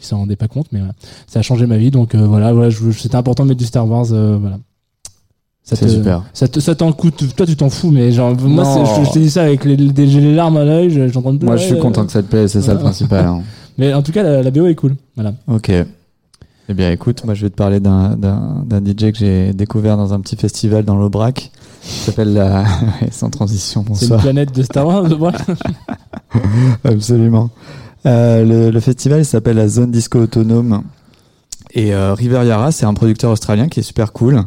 [0.00, 0.94] il s'en rendait pas compte mais voilà.
[1.26, 3.88] ça a changé ma vie donc euh, voilà, voilà c'était important de mettre du Star
[3.88, 4.58] Wars euh, voilà
[5.64, 6.22] ça C'est te- super.
[6.32, 9.20] ça te- ça t'en coûte toi tu t'en fous mais genre moi je, je t'ai
[9.20, 11.66] dit ça avec les, les, j'ai les larmes à l'œil je- j'entends de Moi je
[11.66, 12.06] suis content euh.
[12.06, 13.24] que ça te plaise, c'est ça le principal.
[13.26, 13.42] hein.
[13.78, 15.70] mais en tout cas la, la BO est cool voilà Ok.
[16.70, 18.14] Eh bien, écoute, moi, je vais te parler d'un,
[18.84, 21.50] DJ que j'ai découvert dans un petit festival dans l'Aubrac.
[21.80, 22.62] qui s'appelle la,
[23.10, 24.20] sans transition, c'est une bonsoir.
[24.20, 25.06] planète de Star Wars.
[26.84, 27.50] Absolument.
[28.08, 30.82] Euh, le, festival s'appelle la Zone Disco Autonome.
[31.72, 34.42] Et euh, River Yara, c'est un producteur australien qui est super cool.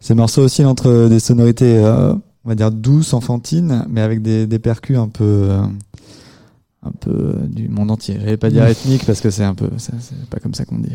[0.00, 2.14] Ces morceaux aussi entre des sonorités, euh,
[2.44, 5.62] on va dire douces, enfantines, mais avec des, des percus un peu, euh,
[6.82, 8.16] un peu euh, du monde entier.
[8.20, 8.68] J'allais pas dire Mm.
[8.68, 9.92] ethnique parce que c'est un peu, c'est
[10.30, 10.92] pas comme ça qu'on dit.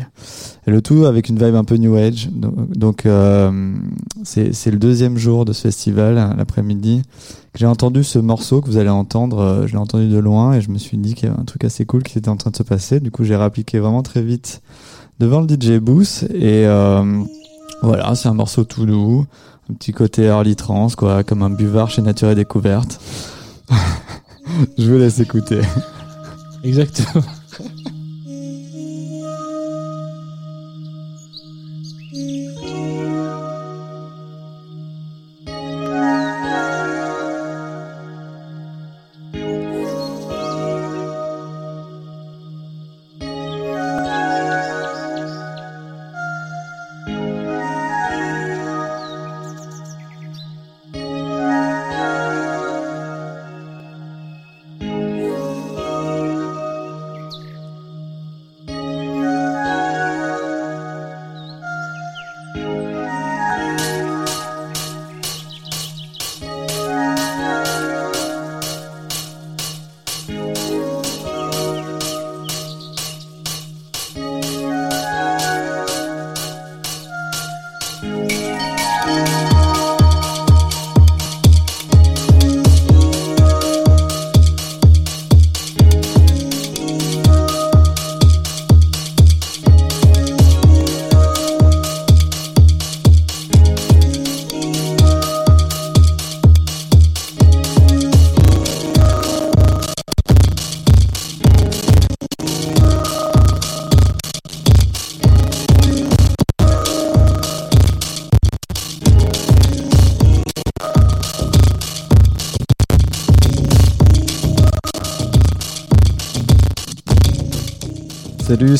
[0.66, 2.30] Et le tout avec une vibe un peu new age.
[2.32, 3.74] Donc, euh,
[4.22, 7.02] c'est c'est le deuxième jour de ce festival, l'après-midi,
[7.52, 9.38] que j'ai entendu ce morceau que vous allez entendre.
[9.40, 11.44] euh, je l'ai entendu de loin et je me suis dit qu'il y avait un
[11.44, 13.00] truc assez cool qui était en train de se passer.
[13.00, 14.62] Du coup, j'ai réappliqué vraiment très vite
[15.18, 17.22] devant le DJ booth et euh,
[17.82, 19.26] voilà, c'est un morceau tout doux,
[19.70, 22.98] un petit côté early trance quoi, comme un buvard chez Nature et Découverte.
[24.78, 25.60] je vous laisse écouter.
[26.64, 27.22] exactement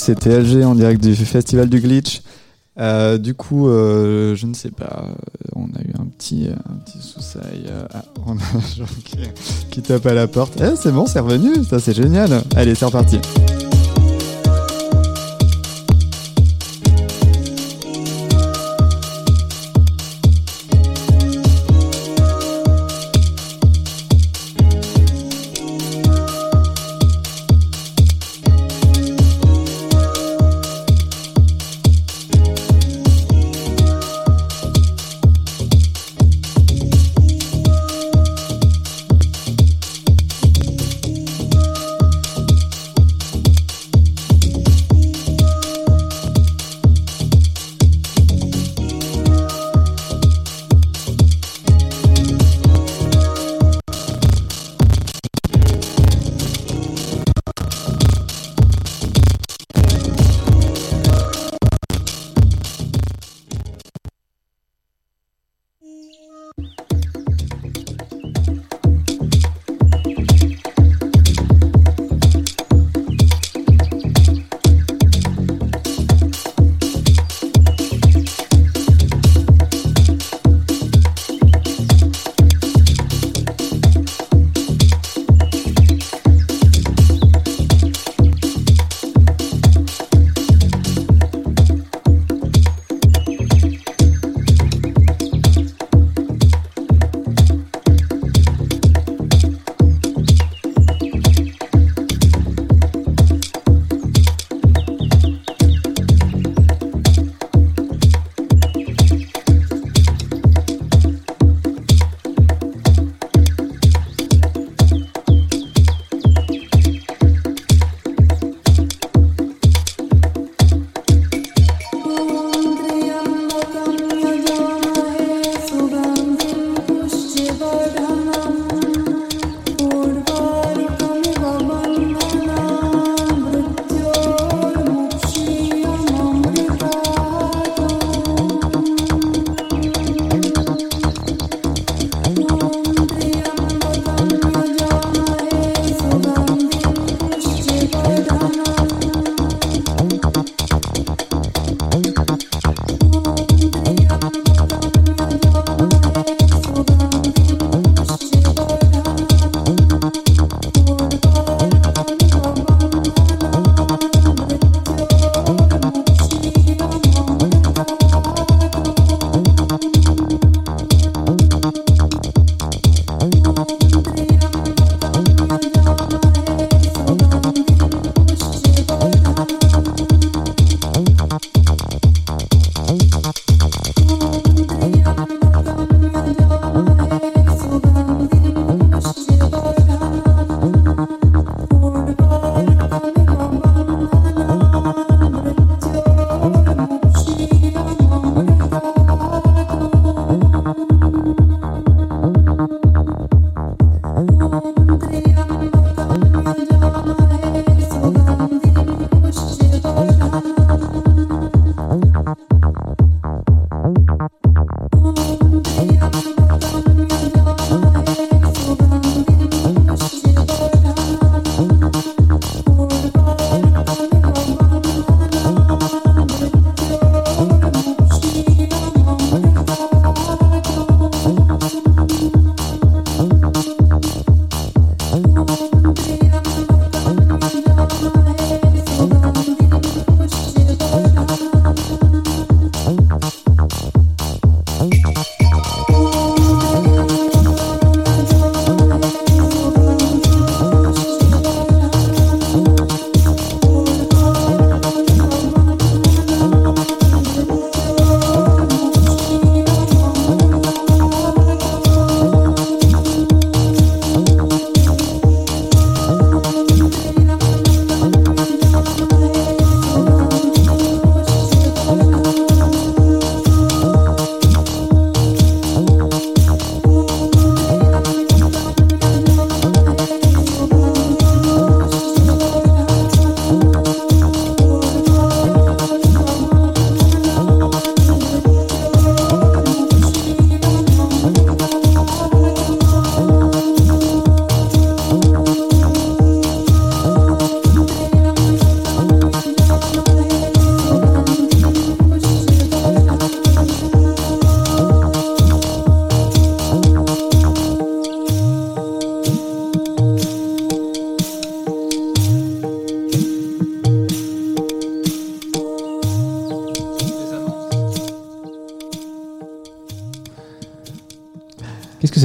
[0.04, 2.22] C'est TLG en direct du festival du glitch.
[2.80, 5.12] Euh, du coup, euh, je ne sais pas, euh,
[5.54, 6.98] on a eu un petit, un petit
[7.68, 9.18] euh, ah, on a Jean qui,
[9.70, 10.60] qui tape à la porte.
[10.60, 12.42] Eh, c'est bon, c'est revenu, ça c'est génial.
[12.56, 13.20] Allez, c'est reparti.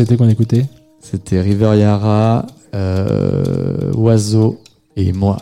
[0.07, 0.65] C'était qu'on écoutait
[1.01, 4.59] C'était River Yara, euh, Oiseau
[4.95, 5.37] et moi.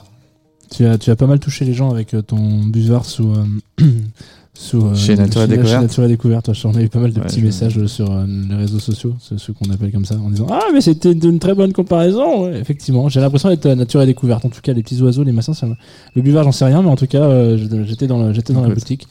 [0.72, 3.30] tu as, tu as pas mal touché les gens avec euh, ton buvard sous.
[3.30, 3.86] euh,
[4.58, 5.82] sous euh, Chez Nature et chez Découverte.
[5.82, 6.54] Nature et Découverte.
[6.54, 8.10] J'en ai eu pas mal de Ouais, petits messages sur
[8.50, 11.40] les réseaux sociaux, ceux, ceux qu'on appelle comme ça, en disant Ah, mais c'était une
[11.40, 12.46] très bonne comparaison.
[12.46, 14.46] Ouais, effectivement, j'ai l'impression d'être Nature et Découverte.
[14.46, 15.68] En tout cas, les petits oiseaux, les machins, ça
[16.16, 19.08] le buvard, j'en sais rien, mais en tout cas, j'étais dans, j'étais dans la boutique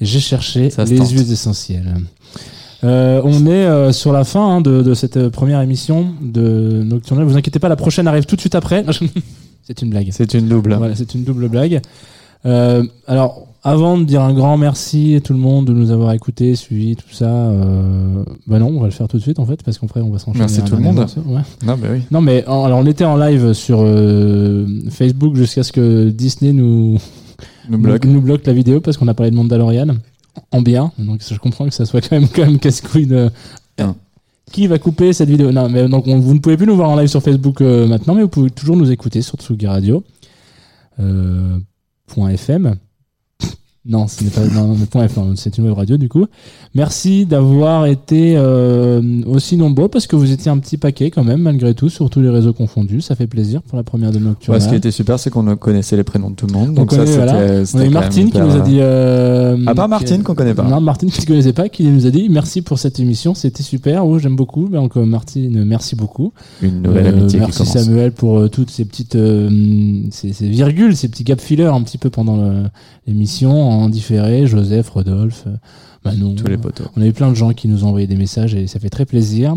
[0.00, 1.94] et j'ai cherché Ça les huiles essentielles.
[2.82, 6.82] Euh, on est euh, sur la fin hein, de, de cette euh, première émission de
[6.82, 7.24] Nocturnal.
[7.26, 8.84] Vous inquiétez pas, la prochaine arrive tout de suite après.
[9.62, 10.08] c'est une blague.
[10.12, 10.74] C'est une double.
[10.74, 11.80] Voilà, c'est une double blague.
[12.46, 16.12] Euh, alors, avant de dire un grand merci à tout le monde de nous avoir
[16.12, 19.44] écoutés, suivis, tout ça, euh, bah non, on va le faire tout de suite en
[19.44, 20.46] fait, parce qu'après on va s'enchaîner.
[20.46, 20.98] Merci tout le monde.
[21.26, 21.42] Ouais.
[21.66, 22.00] Non, bah oui.
[22.10, 26.96] Non, mais alors on était en live sur euh, Facebook jusqu'à ce que Disney nous
[27.68, 28.06] Nous bloque.
[28.06, 29.88] nous bloque la vidéo parce qu'on a parlé de Mandalorian
[30.50, 30.92] en bien.
[30.98, 33.30] Donc je comprends que ça soit quand même quand même casse-couille de
[33.78, 33.94] Hein.
[34.52, 35.52] qui va couper cette vidéo?
[35.52, 37.86] Non, mais donc on- vous ne pouvez plus nous voir en live sur Facebook euh,
[37.86, 40.04] maintenant, mais vous pouvez toujours nous écouter sur Tsugi Radio.
[40.98, 41.58] Euh,
[42.06, 42.76] point .fm.
[43.86, 46.26] Non, ce n'est pas non, point c'est une web radio du coup.
[46.74, 51.40] Merci d'avoir été euh, aussi nombreux parce que vous étiez un petit paquet quand même
[51.40, 53.00] malgré tout sur tous les réseaux confondus.
[53.00, 54.54] Ça fait plaisir pour la première de Nocturne.
[54.54, 56.68] Ouais, ce qui était super, c'est qu'on connaissait les prénoms de tout le monde.
[56.70, 57.62] On Donc ça, connaît, voilà.
[57.74, 58.76] On a eu Martine qui nous a dit.
[58.80, 60.64] euh, À part qui- Martine qu'on connaît pas.
[60.64, 63.62] Non, Martine qui ne connaissait pas, qui nous a dit merci pour cette émission, c'était
[63.62, 64.06] super.
[64.06, 64.68] Oh, j'aime beaucoup.
[64.68, 66.34] Donc euh, Martine, merci beaucoup.
[66.60, 67.72] Une nouvelle Euh, amitié qui Merci commence.
[67.78, 71.80] Samuel pour euh, toutes ces petites euh, ces, ces virgules, ces petits gap fillers un
[71.82, 72.38] petit peu pendant
[73.06, 74.46] l'émission en différé.
[74.46, 75.50] Joseph, Rodolphe, euh,
[76.04, 76.34] Manon.
[76.34, 76.84] Tous les poteaux.
[76.96, 78.90] On a eu plein de gens qui nous ont envoyé des messages et ça fait
[78.90, 79.54] très plaisir.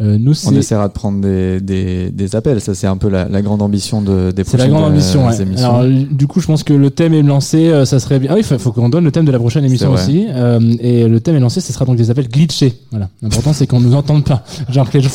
[0.00, 2.60] Euh, nous, On essaiera de prendre des, des, des appels.
[2.60, 5.24] Ça, c'est un peu la, la grande ambition de, des C'est la prochaines grande ambition.
[5.24, 5.40] euh, ouais.
[5.42, 5.76] émissions.
[5.76, 7.68] Alors, du coup, je pense que le thème est lancé.
[7.68, 8.30] euh, ça serait bien.
[8.32, 10.26] Ah oui, faut, faut qu'on donne le thème de la prochaine émission aussi.
[10.30, 11.60] Euh, et le thème est lancé.
[11.60, 12.74] Ce sera donc des appels glitchés.
[12.90, 13.08] Voilà.
[13.22, 14.42] L'important, c'est qu'on nous entende pas.
[14.68, 15.10] Genre que les gens.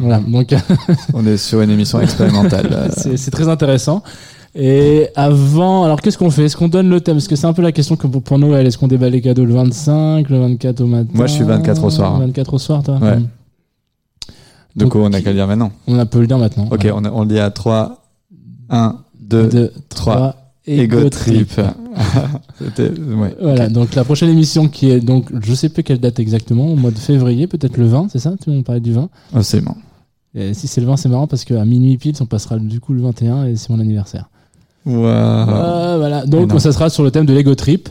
[0.00, 0.20] Voilà.
[0.26, 0.52] Donc,
[1.14, 2.90] On est sur une émission expérimentale.
[2.96, 4.02] c'est c'est très intéressant.
[4.54, 6.44] Et avant, alors qu'est-ce qu'on fait?
[6.46, 7.16] Est-ce qu'on donne le thème?
[7.16, 8.66] Parce que c'est un peu la question que pour, pour Noël.
[8.66, 11.10] Est-ce qu'on déballe les cadeaux le 25, le 24 au matin?
[11.14, 12.18] Moi, je suis 24 au soir.
[12.18, 12.98] 24 au soir, toi?
[13.00, 13.16] Ouais.
[13.18, 13.26] Hmm.
[14.76, 15.70] Du coup, on a qu'à le dire maintenant.
[15.86, 16.68] On peut le dire maintenant.
[16.70, 18.02] Ok, on, a- on le dit à 3,
[18.70, 20.14] 1, 2, Deux, 3.
[20.14, 20.36] trois,
[20.66, 21.50] Ego Ego trip.
[22.60, 23.36] ouais.
[23.40, 26.76] Voilà, donc la prochaine émission qui est donc, je sais plus quelle date exactement, au
[26.76, 28.34] mois de février, peut-être le 20, c'est ça?
[28.42, 29.74] Tu on parlait du 20 Oh, c'est bon.
[30.34, 32.92] Et Si c'est le 20, c'est marrant parce qu'à minuit pile, on passera du coup
[32.92, 34.28] le 21 et c'est mon anniversaire.
[34.84, 36.60] Voilà, donc Énorme.
[36.60, 37.88] ça sera sur le thème de l'ego trip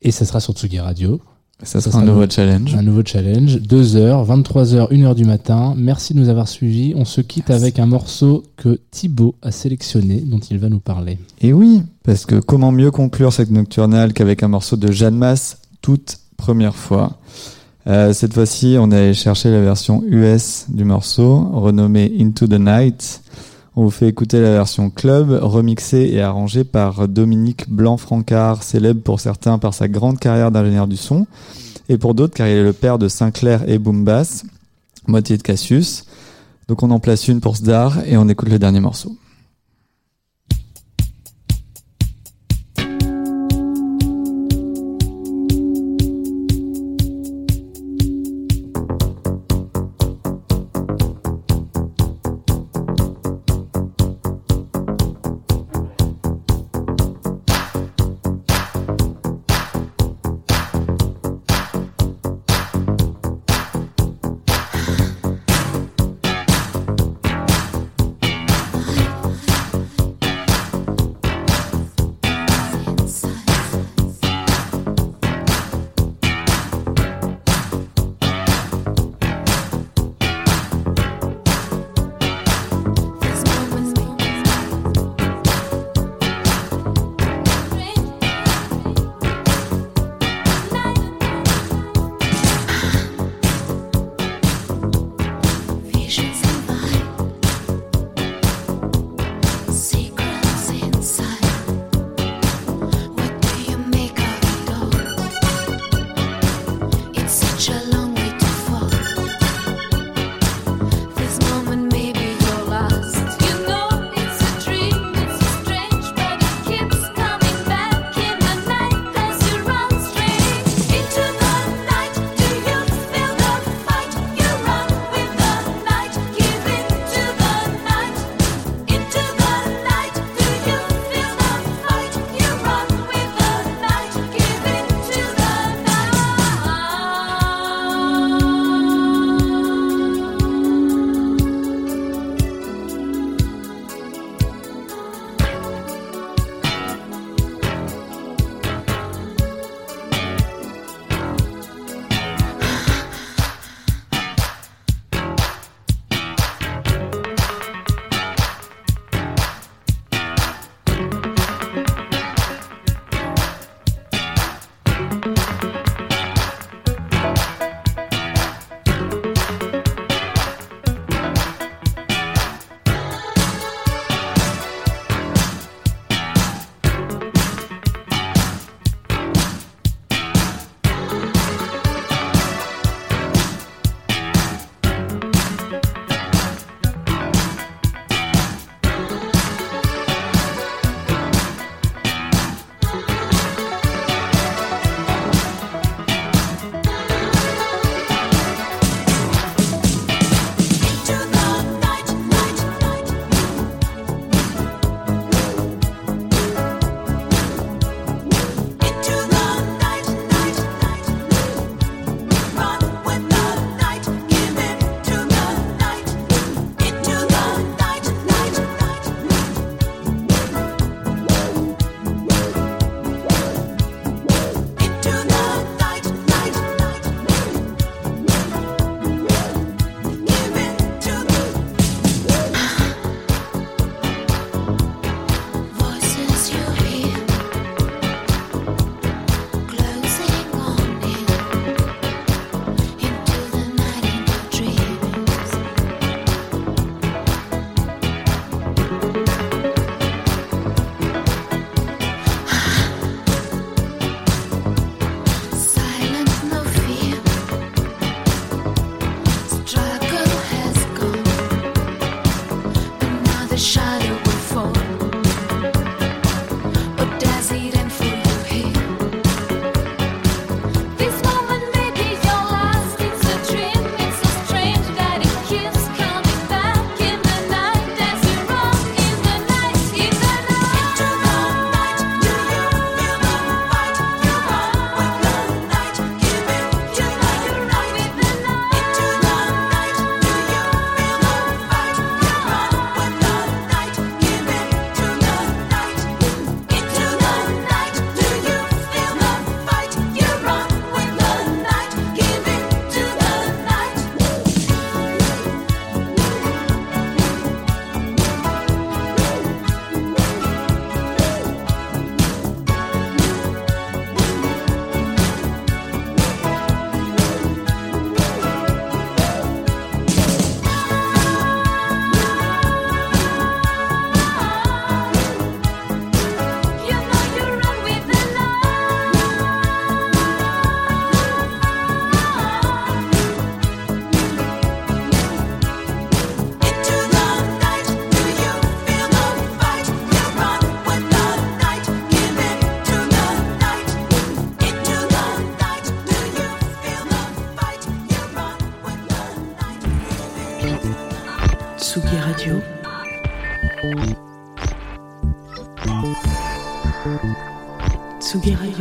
[0.00, 1.20] et ça sera sur Tsugi Radio.
[1.64, 2.74] Ça sera un nouveau challenge.
[2.74, 5.74] Un nouveau challenge, 2h, 23h, 1h du matin.
[5.76, 6.92] Merci de nous avoir suivis.
[6.96, 11.18] On se quitte avec un morceau que Thibaut a sélectionné, dont il va nous parler.
[11.40, 15.58] Et oui, parce que comment mieux conclure cette nocturnale qu'avec un morceau de Jeanne Masse,
[15.82, 17.18] toute première fois?
[17.86, 23.21] Euh, cette fois-ci, on allé chercher la version US du morceau, renommée Into the Night.
[23.74, 29.18] On vous fait écouter la version club, remixée et arrangée par Dominique Blanc-Francard, célèbre pour
[29.18, 31.26] certains par sa grande carrière d'ingénieur du son,
[31.88, 34.44] et pour d'autres car il est le père de Sinclair et Boom Bass,
[35.06, 36.04] moitié de Cassius.
[36.68, 39.16] Donc on en place une pour Sdar et on écoute le dernier morceau.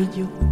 [0.01, 0.50] Radio.